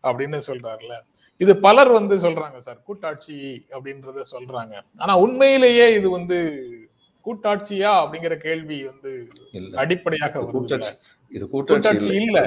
அப்படின்னு 0.05 0.39
சொல்றாருல 0.49 0.95
இது 1.41 1.53
பலர் 1.67 1.91
வந்து 1.99 2.15
சொல்றாங்க 2.25 2.59
சார் 2.67 2.79
கூட்டாட்சி 2.89 3.37
அப்படின்றத 3.75 4.25
சொல்றாங்க. 4.35 4.75
ஆனா 5.03 5.15
உண்மையிலேயே 5.25 5.87
இது 5.99 6.09
வந்து 6.19 6.39
கூட்டாட்சியா 7.27 7.93
அப்படிங்கிற 8.03 8.35
கேள்வி 8.47 8.77
வந்து 8.91 9.12
அடிப்படையாக 9.83 10.35
இது 10.41 10.59
வருது 10.59 11.47
கூட்டாட்சி 11.55 12.11
இல்ல. 12.23 12.39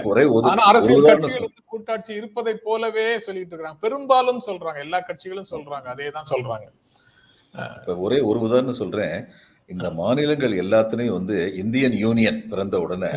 ஆனா 0.52 0.63
அரசியல் 0.72 1.08
கட்சிகள் 1.10 1.48
வந்து 1.48 1.63
கூட்டாட்சி 1.74 2.12
இருப்பதை 2.20 2.54
போலவே 2.68 3.08
சொல்லிட்டு 3.26 3.54
இருக்காங்க. 3.56 3.80
பெரும்பாலும் 3.86 4.42
சொல்றாங்க. 4.50 4.80
எல்லா 4.88 5.02
கட்சிகளும் 5.10 5.52
சொல்றாங்க. 5.56 5.88
அதே 5.96 6.08
தான் 6.18 6.32
சொல்றாங்க. 6.34 6.68
இப்ப 7.79 7.97
ஒரே 8.05 8.17
ஒரு 8.29 8.39
உதாரணம் 8.47 8.81
சொல்றேன். 8.81 9.17
இந்த 9.73 9.88
மாநிலங்கள் 10.01 10.53
எல்லாத்துலயும் 10.63 11.17
வந்து 11.19 11.38
இந்தியன் 11.63 11.95
யூனியன் 12.05 12.39
பிறந்த 12.51 12.75
உடனே 12.85 13.13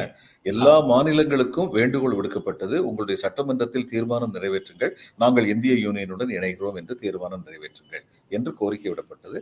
எல்லா 0.47 0.73
மாநிலங்களுக்கும் 0.91 1.69
வேண்டுகோள் 1.77 2.17
விடுக்கப்பட்டது. 2.19 2.77
உங்களுடைய 2.89 3.17
சட்டமன்றத்தில் 3.25 3.89
தீர்மானம் 3.93 4.35
நிறைவேற்றுங்கள். 4.37 4.93
நாங்கள் 5.23 5.47
இந்திய 5.53 5.75
யூனியனுடன் 5.85 6.33
இணைகிறோம் 6.39 6.79
என்று 6.81 6.95
தீர்மானம் 7.03 7.45
நிறைவேற்றுங்கள் 7.49 8.05
என்று 8.37 8.53
கோரிக்கை 8.61 8.89
விடப்பட்டது. 8.93 9.39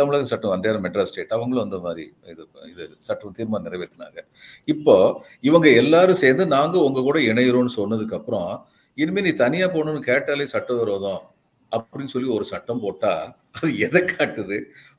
தமிழக 0.00 0.28
சட்டம் 0.32 0.54
அன்றைய 0.56 0.82
மெட்ராஸ் 0.86 1.10
ஸ்டேட் 1.12 1.34
அவங்களும் 1.36 1.64
அந்த 1.66 1.78
மாதிரி 1.86 2.04
இது 2.32 2.44
இது 2.72 2.86
சட்டம் 3.08 3.36
தீர்மானம் 3.38 3.66
நிறைவேற்றினாங்க. 3.68 4.20
இப்போ 4.74 4.96
இவங்க 5.50 5.68
எல்லாரும் 5.82 6.22
சேர்ந்து 6.24 6.46
நாங்க 6.56 6.76
உங்க 6.88 7.06
கூட 7.08 7.20
இணைகிறோம்னு 7.30 7.78
சொன்னதுக்கு 7.80 8.18
அப்புறம் 8.20 8.50
இனிமே 8.98 9.22
நீ 9.28 9.32
தனியா 9.44 9.68
போகணும்னு 9.76 10.08
கேட்டாலே 10.10 10.44
சட்டவிரோதம் 10.56 11.22
அப்படின்னு 11.76 12.12
சொல்லி 12.14 12.28
ஒரு 12.36 12.44
சட்டம் 12.52 12.82
போட்டா 12.84 13.12
அது 13.56 13.70
எதை 13.86 14.00
காட்டுது? 14.12 14.56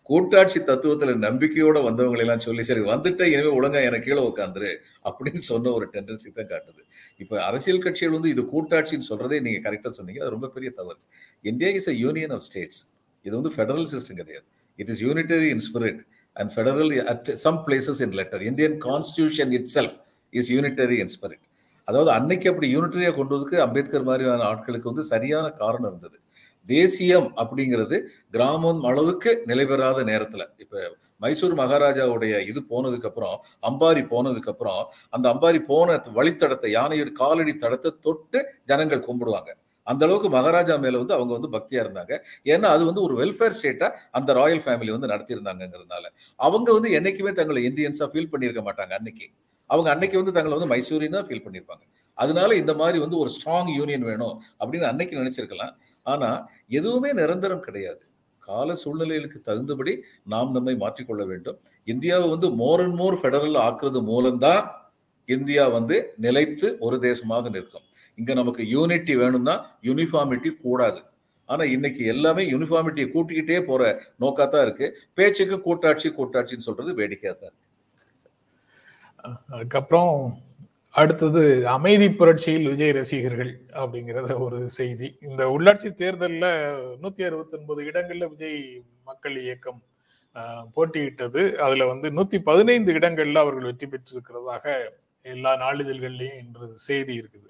கூட்டாட்சி 0.10 0.60
தத்துவத்துல 0.60 1.14
நம்பிக்கையோட 1.28 1.78
வந்தவங்களெல்லாம் 1.88 2.44
சொல்லி 2.46 2.64
சரி 2.70 2.82
வந்துட்ட 2.90 3.22
இனிமே 3.34 3.52
ஒழுங்கா 3.60 3.80
எனக்கு 3.90 4.08
கீழே 4.08 4.24
உட்காந்துரு 4.30 4.72
அப்படின்னு 5.06 5.42
சொன்ன 5.52 5.72
ஒரு 5.78 5.86
டெண்டன்சி 5.94 6.30
தான் 6.32 6.50
காட்டுது. 6.54 6.82
இப்ப 7.24 7.40
அரசியல் 7.50 7.84
கட்சிகள் 7.86 8.16
வந்து 8.18 8.32
இது 8.36 8.44
கூட்டாட்சின்னு 8.54 9.10
சொல்றதே 9.12 9.40
நீங்க 9.46 9.62
கரெக்டா 9.68 9.92
சொன்னீங்க. 10.00 10.22
அது 10.24 10.36
ரொம்ப 10.36 10.50
பெரிய 10.56 10.72
தவறு. 10.80 11.00
India 11.46 11.72
is 11.80 11.90
a 11.94 11.96
union 12.06 12.36
of 12.38 12.46
states 12.50 12.82
இது 13.26 13.34
வந்து 13.40 13.54
ஃபெடரல் 13.56 13.90
சிஸ்டம் 13.94 14.20
கிடையாது. 14.22 14.46
It 14.80 14.92
is 14.94 15.02
unitary 15.08 15.50
in 15.56 15.64
spirit 15.70 16.02
and 16.36 16.52
federal 16.56 16.94
at 17.14 17.32
some 17.46 17.60
places 17.68 18.02
in 18.08 18.16
letter 18.22 18.44
Indian 18.52 18.78
constitution 18.88 19.54
itself 19.78 19.98
is 20.34 20.52
unitary 20.56 20.98
in 21.04 21.14
spirit 21.16 21.44
அதாவது 21.88 22.12
அன்னைக்கு 22.12 22.48
அப்படி 22.52 22.68
யூனிட்டரியா 22.76 23.10
கொண்டு 23.16 23.34
வந்து 23.38 23.58
அம்பேத்கர் 23.66 24.08
மாதிரியான 24.10 24.46
ஆட்களுக்கு 24.52 24.92
வந்து 24.92 25.04
சரியான 25.14 25.46
காரணம் 25.62 25.90
இருந்தது. 25.92 26.18
தேசியம் 26.66 27.34
அப்படிங்கிறது 27.38 28.00
கிராமம் 28.32 28.84
அளவுக்கு 28.84 29.44
நிலைபெறாத 29.48 30.04
நேரத்தில் 30.04 30.14
நேரத்துல. 30.16 30.44
இப்ப 30.58 30.98
மைசூர் 31.18 31.54
மகாராஜாவுடைய 31.54 32.34
இது 32.48 32.60
போனதுக்கு 32.70 33.06
அப்புறம் 33.06 33.38
அம்பாரி 33.70 34.04
போனதுக்கு 34.14 34.50
அப்புறம் 34.50 34.82
அந்த 35.10 35.34
அம்பாரி 35.34 35.60
போன 35.60 35.98
வழித்தடத்தை 36.14 36.70
யானையோட 36.74 37.12
காலடி 37.12 37.54
தடத்தை 37.56 37.92
தொட்டு 38.00 38.40
ஜனங்கள் 38.66 39.06
கும்பிடுவாங்க. 39.08 39.52
அந்த 39.84 40.06
அளவுக்கு 40.06 40.30
மகாராஜா 40.30 40.76
மேல 40.76 40.98
வந்து 40.98 41.14
அவங்க 41.14 41.32
வந்து 41.38 41.50
பக்தியா 41.56 41.82
இருந்தாங்க. 41.86 42.14
ஏன்னா 42.46 42.68
அது 42.76 42.86
வந்து 42.86 43.02
ஒரு 43.02 43.16
வெல்ஃபேர் 43.22 43.58
ஸ்டேட்டா 43.58 43.88
அந்த 44.12 44.34
ராயல் 44.34 44.64
ஃபேமிலி 44.66 44.92
வந்து 44.96 45.08
நடத்தியிருந்தாங்கிறதுனால 45.08 46.06
அவங்க 46.40 46.74
வந்து 46.74 46.90
என்னைக்குமே 46.90 47.32
தங்களை 47.32 47.64
இந்தியன்ஸா 47.70 48.08
ஃபீல் 48.14 48.32
பண்ணியிருக்க 48.32 48.64
மாட்டாங்க 48.70 48.94
அன்னைக்கு. 49.00 49.28
அவங்க 49.70 49.90
அன்னைக்கு 49.92 50.18
வந்து 50.18 50.34
தங்களை 50.34 50.54
வந்து 50.58 50.72
மைசூரினா 50.76 51.22
ஃபீல் 51.28 51.46
பண்ணியிருப்பாங்க. 51.46 51.84
அதனால 52.14 52.56
இந்த 52.56 52.74
மாதிரி 52.74 53.00
வந்து 53.00 53.18
ஒரு 53.18 53.30
ஸ்ட்ராங் 53.36 53.72
யூனியன் 53.78 54.02
வேணும் 54.02 54.42
அப்படின்னு 54.60 54.88
அன்னைக்கு 54.92 55.20
நினைச்சிருக்கலாம். 55.22 55.74
ஆனா 56.04 56.48
எதுவுமே 56.70 57.10
நிரந்தரம் 57.22 57.66
கிடையாது. 57.68 58.04
கால 58.44 58.76
சூழ்நிலைகளுக்கு 58.82 59.40
தகுந்தபடி 59.48 59.94
நாம் 60.34 60.52
நம்மை 60.52 60.74
மாற்றிக்கொள்ள 60.84 61.24
வேண்டும். 61.32 61.58
இந்தியாவை 61.88 62.28
வந்து 62.34 62.48
மோர் 62.62 62.82
அண்ட் 62.84 62.98
மோர் 63.02 63.18
ஃபெடரல் 63.22 63.58
ஆக்குறது 63.68 64.00
மூலம்தான் 64.12 64.64
இந்தியா 65.30 65.64
வந்து 65.78 65.96
நிலைத்து 66.26 66.68
ஒரு 66.86 66.98
தேசமாக 67.08 67.50
நிற்கும். 67.56 67.86
இங்க 68.18 68.32
நமக்கு 68.34 68.64
யூனிட்டி 68.76 69.14
வேணும்னா 69.22 69.56
யூனிஃபார்மிட்டி 69.90 70.50
கூடாது. 70.66 71.00
ஆனா 71.50 71.64
இன்னைக்கு 71.76 72.02
எல்லாமே 72.14 72.44
யூனிஃபார்மிட்டியை 72.52 73.08
கூட்டிக்கிட்டே 73.16 73.60
போற 73.70 73.82
நோக்காத்தான் 74.24 74.66
இருக்கு. 74.68 74.88
பேச்சுக்கு 75.18 75.58
கூட்டாட்சி 75.68 76.10
கூட்டாட்சின்னு 76.20 76.68
சொல்றது 76.70 76.94
வேடிக்கையா 77.02 77.34
தான் 77.34 77.50
இருக்கு 77.52 77.64
அதுக்கப்புறம் 79.56 80.14
அடுத்தது 81.02 81.42
அமைதி 81.76 82.08
புரட்சியில் 82.20 82.68
விஜய் 82.72 82.94
ரசிகர்கள் 82.98 83.52
அப்படிங்கிறத 83.80 84.36
ஒரு 84.46 84.60
செய்தி. 84.78 85.08
இந்த 85.28 85.42
உள்ளாட்சி 85.56 85.90
தேர்தலில் 86.02 86.52
நூத்தி 87.02 87.24
அறுபத்தி 87.28 87.56
ஒன்பது 87.60 87.82
இடங்கள்ல 87.90 88.28
விஜய் 88.34 88.62
மக்கள் 89.10 89.36
இயக்கம் 89.46 89.82
போட்டியிட்டது. 90.76 91.42
அதுல 91.66 91.88
வந்து 91.92 92.08
நூத்தி 92.18 92.38
பதினைந்து 92.50 92.94
இடங்கள்ல 93.00 93.44
அவர்கள் 93.46 93.70
வெற்றி 93.70 93.88
பெற்றிருக்கிறதாக 93.94 94.76
எல்லா 95.26 95.52
நாளிதழ்கள்லையும் 95.66 96.40
இன்று 96.44 96.68
செய்தி 96.88 97.14
இருக்குது. 97.22 97.50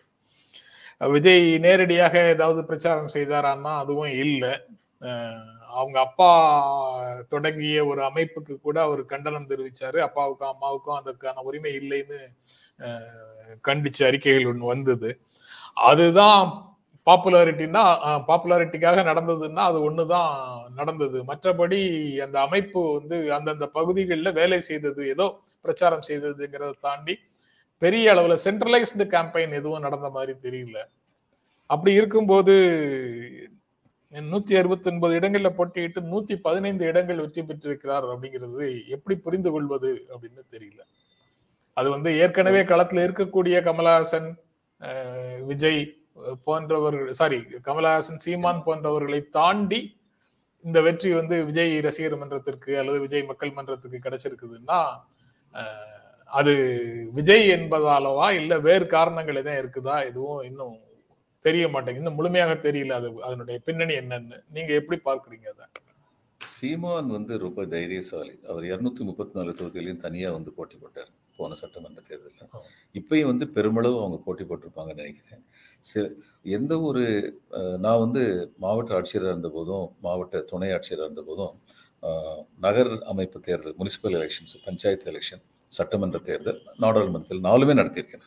விஜய் 1.15 1.45
நேரடியாக 1.65 2.15
ஏதாவது 2.33 2.61
பிரச்சாரம் 2.71 3.13
செய்தாரான்னா 3.17 3.73
அதுவும் 3.83 4.13
இல்லை. 4.25 4.53
அவங்க 5.79 5.97
அப்பா 6.07 6.31
தொடங்கிய 7.33 7.77
ஒரு 7.91 8.01
அமைப்புக்கு 8.09 8.53
கூட 8.67 8.77
அவர் 8.87 9.01
கண்டனம் 9.13 9.49
தெரிவிச்சாரு. 9.51 9.97
அப்பாவுக்கும் 10.07 10.51
அம்மாவுக்கும் 10.53 10.99
அதற்கான 11.01 11.43
உரிமை 11.49 11.73
இல்லைன்னு 11.81 12.19
கண்டிச்சு 13.67 14.01
அறிக்கைகள் 14.09 14.49
ஒன்று 14.51 14.71
வந்தது. 14.73 15.09
அதுதான் 15.89 16.41
பாப்புலாரிட்டினா 17.07 17.81
பாப்புலாரிட்டிக்காக 18.29 19.01
நடந்ததுன்னா 19.09 19.63
அது 19.71 19.79
ஒன்று 19.87 20.03
தான் 20.13 20.31
நடந்தது. 20.79 21.17
மற்றபடி 21.29 21.79
அந்த 22.25 22.37
அமைப்பு 22.47 22.81
வந்து 22.97 23.17
அந்தந்த 23.37 23.65
பகுதிகளில் 23.77 24.37
வேலை 24.39 24.59
செய்தது 24.69 25.01
ஏதோ 25.13 25.27
பிரச்சாரம் 25.65 26.07
செய்ததுங்கிறத 26.09 26.73
தாண்டி 26.87 27.15
பெரிய 27.81 28.11
அளவில் 28.13 28.43
சென்ட்ரலைஸ்டு 28.45 29.05
கேம்பெயின் 29.13 29.57
எதுவும் 29.59 29.85
நடந்த 29.85 30.09
மாதிரி 30.17 30.33
தெரியல. 30.45 30.77
அப்படி 31.69 31.91
இருக்கும்போது 31.99 32.55
நூத்தி 34.13 34.53
அறுபத்தி 34.59 34.87
ஒன்பது 34.91 35.13
இடங்கள்ல 35.19 35.49
போட்டியிட்டு 35.57 35.99
நூத்தி 36.11 36.35
பதினைந்து 36.45 36.83
இடங்கள் 36.91 37.21
வெற்றி 37.23 37.41
பெற்றிருக்கிறார் 37.47 38.05
அப்படிங்கிறது 38.13 38.67
எப்படி 38.95 39.15
புரிந்து 39.25 39.49
கொள்வது 39.55 39.91
அப்படின்னு 40.13 40.43
தெரியல. 40.55 40.81
அது 41.77 41.87
வந்து 41.95 42.09
ஏற்கனவே 42.23 42.61
களத்துல 42.71 43.05
இருக்கக்கூடிய 43.07 43.55
கமலஹாசன் 43.67 44.29
விஜய் 45.51 45.81
போன்றவர்கள் 46.47 47.19
சாரி 47.19 47.39
கமலஹாசன் 47.67 48.23
சீமான் 48.25 48.65
போன்றவர்களை 48.67 49.21
தாண்டி 49.39 49.81
இந்த 50.65 50.79
வெற்றி 50.85 51.09
வந்து 51.19 51.35
விஜய் 51.49 51.73
ரசிகர் 51.87 52.19
மன்றத்திற்கு 52.21 52.71
அல்லது 52.81 52.99
விஜய் 53.05 53.29
மக்கள் 53.31 53.55
மன்றத்துக்கு 53.57 53.99
கிடைச்சிருக்குதுன்னா 54.05 54.79
அது 56.31 56.53
விஜய் 57.17 57.45
என்பதாலவா 57.55 58.27
இல்ல 58.39 58.53
வேறு 58.67 58.85
காரணங்கள் 58.95 59.39
எதுவும் 59.41 59.61
இருக்குதா 59.61 59.97
எதுவும் 60.09 60.41
இன்னும் 60.49 60.77
தெரிய 61.45 61.65
மாட்டேங்குது. 61.73 62.03
இன்னும் 62.03 62.17
முழுமையாக 62.19 62.53
தெரியல 62.67 62.95
அது 62.99 63.09
அதனுடைய 63.27 63.57
பின்னணி 63.65 63.93
என்னன்னு. 64.01 64.37
நீங்க 64.55 64.71
எப்படி 64.79 64.97
பார்க்கறீங்க 65.09 65.47
அதை? 65.53 65.65
சீமான் 66.41 67.09
வந்து 67.17 67.33
ரொம்ப 67.43 67.65
தைரியசாலி. 67.75 68.33
அவர் 68.49 68.65
இருநூத்தி 68.71 69.03
முப்பத்தி 69.09 69.33
நாலு 69.39 69.51
தொகுதியிலையும் 69.59 70.03
தனியா 70.07 70.29
வந்து 70.37 70.51
போட்டி 70.57 70.75
போட்டார். 70.77 71.11
போன 71.37 71.53
சட்டமன்ற 71.53 72.01
தேர்தலில். 72.01 72.49
இப்பயும் 72.93 73.25
வந்து 73.25 73.47
பெருமளவு 73.47 73.99
அவங்க 73.99 74.17
போட்டி 74.25 74.43
போட்டிருப்பாங்கன்னு 74.43 74.93
நினைக்கிறேன். 74.93 75.43
சி- 75.93 76.11
எந்த 76.43 76.81
ஒரு 76.81 77.03
நான் 77.77 77.99
வந்து 77.99 78.53
மாவட்ட 78.57 79.01
ஆட்சியராக 79.01 79.31
இருந்த 79.31 79.49
போதும் 79.49 79.95
மாவட்ட 80.01 80.39
துணை 80.39 80.69
ஆட்சியராக 80.69 81.03
இருந்த 81.03 81.21
போதும் 81.21 81.61
நகர் 82.59 83.01
அமைப்பு 83.03 83.39
தேர்தல் 83.39 83.75
முனிசிபல் 83.79 84.15
எலெக்ஷன்ஸ் 84.19 84.55
பஞ்சாயத்து 84.65 85.11
எலெக்ஷன் 85.11 85.43
சட்டமன்ற 85.67 86.19
தேர்தல் 86.19 86.61
நாடாளுமன்றத்தில் 86.77 87.43
நாலுமே 87.43 87.75
நடத்தியிருக்கேன் 87.75 88.25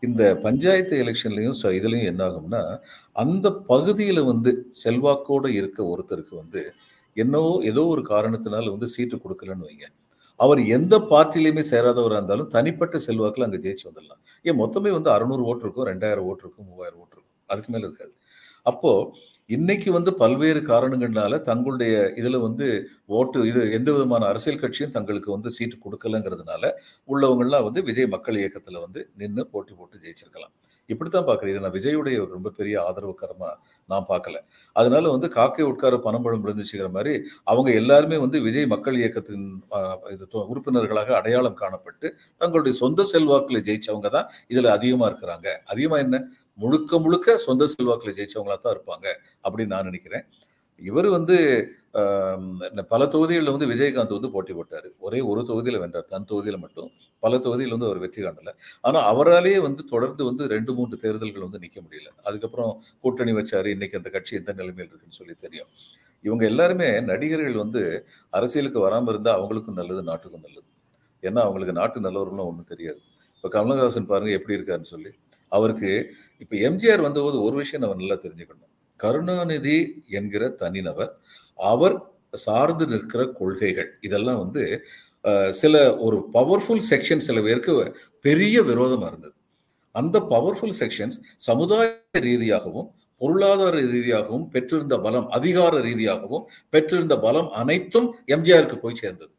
இந்த 0.00 0.36
பஞ்சாயத்து 0.36 1.04
எலெக்ஷன்லையும் 1.04 1.54
ச- 1.62 1.74
இதுலயும் 1.80 2.04
என்ன 2.04 2.28
ஆகும்னா 2.28 2.80
அந்த 3.12 3.52
பகுதியில் 3.52 4.22
வந்து 4.22 4.70
செல்வாக்கோடு 4.84 5.48
இருக்க 5.48 5.82
ஒருத்தருக்கு 5.82 6.34
வந்து 6.34 6.72
என்னவோ 7.14 7.60
ஏதோ 7.62 7.86
ஒரு 7.86 8.02
காரணத்தினால 8.02 8.70
வந்து 8.70 8.86
சீட்டு 8.86 9.16
கொடுக்கலன்னு 9.16 9.66
வைங்க. 9.66 9.86
அவர் 10.40 10.60
எந்த 10.76 10.94
பார்ட்டிலையுமே 11.12 11.62
சேராதவராக 11.72 12.18
இருந்தாலும் 12.20 12.50
தனிப்பட்ட 12.54 12.96
செல்வாக்கில் 13.06 13.46
அங்கே 13.46 13.60
ஜெயிச்சு 13.66 13.86
வந்துடலாம். 13.88 14.20
ஏன் 14.48 14.58
மொத்தமே 14.62 14.90
வந்து 14.96 15.10
அறுநூறு 15.16 15.42
ஓட்டு 15.50 15.64
இருக்கும் 15.66 15.88
ரெண்டாயிரம் 15.92 16.26
ஓட்டு 16.30 16.44
இருக்கும் 16.44 16.68
மூவாயிரம் 16.70 17.00
ஓட்டு 17.02 17.14
இருக்கும். 17.16 17.32
அதுக்கு 17.52 17.70
மேலே 17.74 17.86
இருக்காது. 17.88 18.12
அப்போது 18.70 19.32
இன்னைக்கு 19.50 19.88
வந்து 19.96 20.10
பல்வேறு 20.20 20.60
காரணங்கள்னால 20.70 21.38
தங்களுடைய 21.48 21.94
இதில் 22.20 22.38
வந்து 22.46 22.66
ஓட்டு 23.18 23.38
இது 23.50 23.60
எந்த 23.78 23.88
விதமான 23.96 24.26
அரசியல் 24.32 24.62
கட்சியும் 24.62 24.94
தங்களுக்கு 24.96 25.30
வந்து 25.34 25.50
சீட்டு 25.56 25.76
கொடுக்கலங்கிறதுனால 25.84 26.70
உள்ளவங்கள்லாம் 27.08 27.66
வந்து 27.68 27.82
விஜய் 27.88 28.12
மக்கள் 28.14 28.40
இயக்கத்தில் 28.42 28.84
வந்து 28.84 29.02
நின்று 29.22 29.44
போட்டி 29.52 29.74
போட்டு 29.80 29.96
ஜெயிச்சிருக்கலாம். 30.04 30.54
இப்படித்தான் 30.86 31.26
பார்க்குறேன். 31.26 31.48
இது 31.48 31.60
நான் 31.60 31.72
விஜயுடைய 31.72 32.14
ஒரு 32.14 32.26
ரொம்ப 32.26 32.50
பெரிய 32.50 32.82
ஆதரவுக்கரமா 32.82 33.54
நான் 33.86 34.04
பார்க்கல. 34.08 34.36
அதனால 34.72 35.10
வந்து 35.10 35.28
காக்கை 35.28 35.64
உட்கார 35.64 35.96
பணம்பழம் 35.96 36.44
விழுந்துச்சுங்கிற 36.44 36.90
மாதிரி 36.90 37.28
அவங்க 37.44 37.72
எல்லாருமே 37.72 38.16
வந்து 38.16 38.40
விஜய் 38.40 38.66
மக்கள் 38.66 38.96
இயக்கத்தின் 38.96 39.64
இது 40.10 40.28
தொ- 40.32 40.46
உறுப்பினர்களாக 40.46 41.14
அடையாளம் 41.14 41.58
காணப்பட்டு 41.58 42.10
தங்களுடைய 42.36 42.78
சொந்த 42.78 43.04
செல்வாக்கில் 43.12 43.62
ஜெயிச்சவங்க 43.62 44.10
தான் 44.10 44.30
இதில் 44.48 44.66
அதிகமாக 44.66 45.12
இருக்கிறாங்க. 45.12 45.46
அதிகமாக 45.64 46.02
என்ன? 46.02 46.28
முழுக்க 46.54 46.98
முழுக்க 46.98 47.36
சொந்த 47.36 47.64
செல்வாக்கில் 47.64 48.14
ஜெயிச்சவங்களா 48.14 48.58
தான் 48.58 48.76
இருப்பாங்க 48.76 49.06
அப்படின்னு 49.44 49.66
நான் 49.66 49.84
நினைக்கிறேன். 49.84 50.24
இவர் 50.80 51.08
வந்து 51.16 51.36
பல 52.92 53.02
தொகுதிகளில் 53.12 53.52
வந்து 53.54 53.66
விஜயகாந்த் 53.72 54.14
வந்து 54.16 54.30
போட்டி 54.34 54.52
போட்டார். 54.58 54.86
ஒரே 55.06 55.18
ஒரு 55.30 55.40
தொகுதியில் 55.50 55.80
வென்றார். 55.82 56.06
தன் 56.12 56.26
தொகுதியில் 56.30 56.60
மட்டும். 56.64 56.88
பல 57.24 57.38
தொகுதியில் 57.44 57.74
வந்து 57.74 57.88
அவர் 57.88 58.00
வெற்றி 58.04 58.20
காணலை. 58.22 58.52
ஆனால் 58.88 59.06
அவராலேயே 59.12 59.58
வந்து 59.66 59.82
தொடர்ந்து 59.92 60.24
வந்து 60.30 60.44
ரெண்டு 60.54 60.72
மூன்று 60.78 60.96
தேர்தல்கள் 61.04 61.46
வந்து 61.46 61.62
நிற்க 61.64 61.78
முடியல. 61.84 62.08
அதுக்கப்புறம் 62.28 62.72
கூட்டணி 63.04 63.34
வச்சாரு. 63.40 63.70
இன்னைக்கு 63.76 64.00
அந்த 64.00 64.10
கட்சி 64.16 64.34
எந்த 64.40 64.54
நிலைமையில் 64.60 64.90
இருக்குன்னு 64.90 65.20
சொல்லி 65.20 65.36
தெரியும். 65.46 65.70
இவங்க 66.24 66.44
எல்லாருமே 66.52 66.88
நடிகர்கள் 67.12 67.62
வந்து 67.64 67.82
அரசியலுக்கு 68.38 68.80
வராமல் 68.86 69.12
இருந்தால் 69.14 69.38
அவங்களுக்கும் 69.38 69.80
நல்லது 69.80 70.02
நாட்டுக்கும் 70.10 70.44
நல்லது. 70.46 70.68
ஏன்னா 71.22 71.40
அவங்களுக்கு 71.48 71.78
நாட்டு 71.80 72.06
நல்லவர்களும் 72.06 72.48
ஒன்றும் 72.50 72.70
தெரியாது. 72.74 73.00
இப்போ 73.36 73.48
கமலஹாசன் 73.56 74.10
பாருங்கள் 74.12 74.38
எப்படி 74.38 74.56
இருக்காருன்னு 74.58 74.92
சொல்லி. 74.94 75.10
அவருக்கு 75.52 75.90
இப்போ 76.42 76.54
எம்ஜிஆர் 76.68 77.06
வந்தபோது 77.08 77.36
ஒரு 77.46 77.56
விஷயம் 77.62 77.82
நம்ம 77.84 77.96
நல்லா 78.02 78.16
தெரிஞ்சுக்கணும். 78.24 78.70
கருணாநிதி 79.02 79.78
என்கிற 80.18 80.42
தனிநபர் 80.62 81.12
அவர் 81.72 81.96
சார்ந்து 82.44 82.84
நிற்கிற 82.92 83.22
கொள்கைகள் 83.40 83.90
இதெல்லாம் 84.06 84.40
வந்து 84.44 84.62
சில 85.60 85.74
ஒரு 86.06 86.16
பவர்ஃபுல் 86.36 86.84
செக்ஷன் 86.90 87.24
சில 87.26 87.38
பேருக்கு 87.46 87.74
பெரிய 88.26 88.56
விரோதமாக 88.70 89.10
இருந்தது. 89.12 89.34
அந்த 89.94 90.16
பவர்ஃபுல் 90.32 90.76
செக்ஷன்ஸ் 90.80 91.16
சமுதாய 91.48 91.86
ரீதியாகவும் 92.28 92.88
பொருளாதார 93.20 93.74
ரீதியாகவும் 93.92 94.46
பெற்றிருந்த 94.54 94.94
பலம் 95.04 95.28
அதிகார 95.36 95.74
ரீதியாகவும் 95.88 96.44
பெற்றிருந்த 96.74 97.14
பலம் 97.26 97.48
அனைத்தும் 97.60 98.08
எம்ஜிஆருக்கு 98.34 98.78
போய் 98.84 99.00
சேர்ந்தது. 99.02 99.32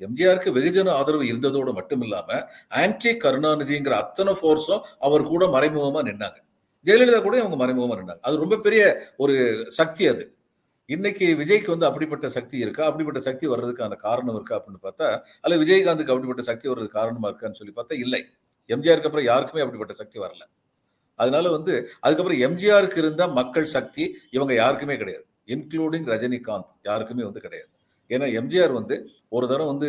எம்ஜிஆருக்கு 0.00 0.50
வெகுஜன 0.56 0.88
ஆதரவு 1.00 1.24
இருந்ததோடு 1.30 1.72
மட்டும் 1.78 2.02
இல்லாம 2.06 2.38
ஆன்டி 2.82 3.12
கருணாநிதிங்கிற 3.24 3.94
அத்தனை 4.04 4.32
ஃபோர்ஸும் 4.40 4.84
அவர் 5.06 5.30
கூட 5.32 5.44
மறைமுகமா 5.54 6.02
நின்னாங்க. 6.08 6.38
ஜெயலலிதா 6.84 7.22
கூட 7.22 7.38
அவங்க 7.38 7.56
மறைமுகமாக 7.56 8.00
இருந்தாங்க. 8.00 8.20
அது 8.20 8.36
ரொம்ப 8.36 8.56
பெரிய 8.58 9.12
ஒரு 9.16 9.64
சக்தி 9.68 10.06
அது. 10.06 10.36
இன்னைக்கு 10.86 11.36
விஜய்க்கு 11.36 11.66
வந்து 11.66 11.86
அப்படிப்பட்ட 11.86 12.28
சக்தி 12.28 12.58
இருக்கா? 12.58 12.84
அப்படிப்பட்ட 12.84 13.20
சக்தி 13.20 13.48
வர்றதுக்கான 13.48 13.96
காரணம் 13.96 14.34
இருக்கா? 14.34 14.64
அப்படின்னு 14.64 14.86
பார்த்தா 14.86 15.20
அல்ல 15.40 15.56
விஜயகாந்துக்கு 15.64 16.08
அப்படிப்பட்ட 16.08 16.42
சக்தி 16.42 16.68
வர்றது 16.68 16.88
காரணமா 16.88 17.28
இருக்கான்னு 17.28 17.50
சொல்லி 17.50 17.72
பார்த்தா 17.76 17.98
இல்லை. 17.98 18.26
எம்ஜிஆருக்கு 18.68 19.08
அப்புறம் 19.08 19.24
யாருக்குமே 19.24 19.60
அப்படிப்பட்ட 19.60 19.94
சக்தி 19.94 20.20
வரல. 20.20 20.44
அதனால 21.14 21.50
வந்து 21.50 21.90
அதுக்கப்புறம் 22.00 22.40
எம்ஜிஆருக்கு 22.40 22.96
இருந்த 22.96 23.28
மக்கள் 23.28 23.64
சக்தி 23.64 24.18
இவங்க 24.30 24.54
யாருக்குமே 24.54 24.96
கிடையாது. 24.96 25.26
இன்க்ளூடிங் 25.46 26.06
ரஜினிகாந்த் 26.12 26.72
யாருக்குமே 26.82 27.24
வந்து 27.24 27.40
கிடையாது. 27.40 27.68
ஏன்னா 28.10 28.26
எம்ஜிஆர் 28.40 28.72
வந்து 28.78 28.96
ஒரு 29.36 29.46
தடவை 29.50 29.68
வந்து 29.72 29.88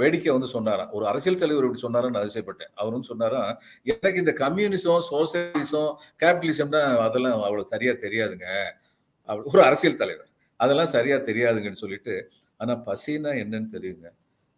வேடிக்கை 0.00 0.30
வந்து 0.36 0.48
சொன்னாராம். 0.54 0.90
ஒரு 0.96 1.04
அரசியல் 1.10 1.40
தலைவர் 1.42 1.66
இப்படி 1.66 1.82
சொன்னாரான்னு 1.86 2.20
அதிசயப்பட்டேன். 2.22 2.70
அவர் 2.80 2.94
வந்து 2.96 3.10
சொன்னாராம் 3.12 3.50
எனக்கு 3.94 4.22
இந்த 4.24 4.34
கம்யூனிசம் 4.44 5.04
சோசியலிசம் 5.10 5.92
கேபிட்டலிசம்னா 6.22 6.82
அதெல்லாம் 7.06 7.36
அவ்வளோ 7.48 7.64
சரியா 7.74 7.92
தெரியாதுங்க. 8.06 8.48
அப்படி 9.28 9.46
ஒரு 9.54 9.62
அரசியல் 9.68 10.00
தலைவர். 10.02 10.30
அதெல்லாம் 10.60 10.92
சரியா 10.96 11.16
தெரியாதுங்கன்னு 11.30 11.82
சொல்லிட்டு 11.84 12.14
ஆனால் 12.60 12.82
பசின்னா 12.88 13.30
என்னன்னு 13.42 13.70
தெரியுங்க. 13.76 14.08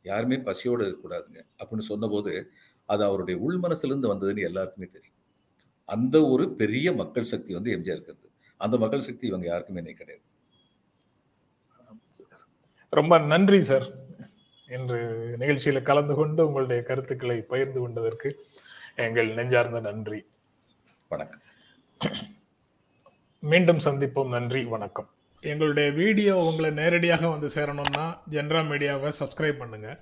யாருமே 0.04 0.36
பசியோடு 0.48 0.82
இருக்கக்கூடாதுங்க. 0.84 1.40
அப்படின்னு 1.60 1.86
சொன்னபோது 1.92 2.32
அது 2.88 3.02
அவருடைய 3.08 3.36
உள் 3.46 3.60
மனசுலேருந்து 3.64 4.12
வந்ததுன்னு 4.12 4.48
எல்லாருக்குமே 4.48 4.88
தெரியும். 4.96 5.16
அந்த 5.88 6.16
ஒரு 6.32 6.44
பெரிய 6.60 6.88
மக்கள் 7.00 7.30
சக்தி 7.32 7.52
வந்து 7.58 7.72
எம்ஜிஆர் 7.76 7.98
இருக்கிறது 7.98 8.28
அந்த 8.60 8.76
மக்கள் 8.82 9.06
சக்தி 9.06 9.24
இவங்க 9.30 9.46
யாருக்குமே 9.50 9.80
இன்னைக்கு 9.82 10.02
கிடையாது. 10.02 10.25
ரொம்ப 12.88 13.18
நன்றி 13.18 13.62
சார். 13.62 13.86
இன்று 14.68 14.98
நிகழ்ச்சியில 15.38 15.82
கலந்து 15.82 16.14
கொண்டு 16.14 16.46
உங்களுடைய 16.46 16.82
கருத்துக்களை 16.82 17.40
பகிர்ந்து 17.40 17.80
கொண்டதற்கு 17.80 18.46
எங்கள் 18.94 19.34
நெஞ்சார்ந்த 19.34 19.80
நன்றி. 19.80 20.24
வணக்கம். 21.08 21.40
மீண்டும் 23.38 23.78
சந்திப்போம். 23.78 24.28
நன்றி 24.28 24.64
வணக்கம். 24.64 25.10
எங்களுடைய 25.40 25.90
வீடியோ 25.90 26.36
உங்களை 26.36 26.70
நேரடியாக 26.70 27.28
வந்து 27.28 27.46
சேரணும்னா 27.46 28.18
ஜென்ரா 28.30 28.62
மீடியாவை 28.70 29.12
சப்ஸ்கிரைப் 29.20 29.58
பண்ணுங்க. 29.58 30.00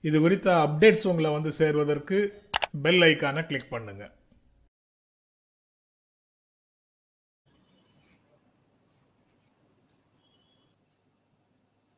இது 0.00 0.20
குறித்த 0.20 0.54
அப்டேட்ஸ் 0.54 1.06
உங்களை 1.06 1.30
வந்து 1.30 1.52
சேர்வதற்கு 1.52 2.42
பெல் 2.82 3.00
ஐக்கானை 3.00 3.46
கிளிக் 3.46 3.70
பண்ணுங்க. 3.70 4.12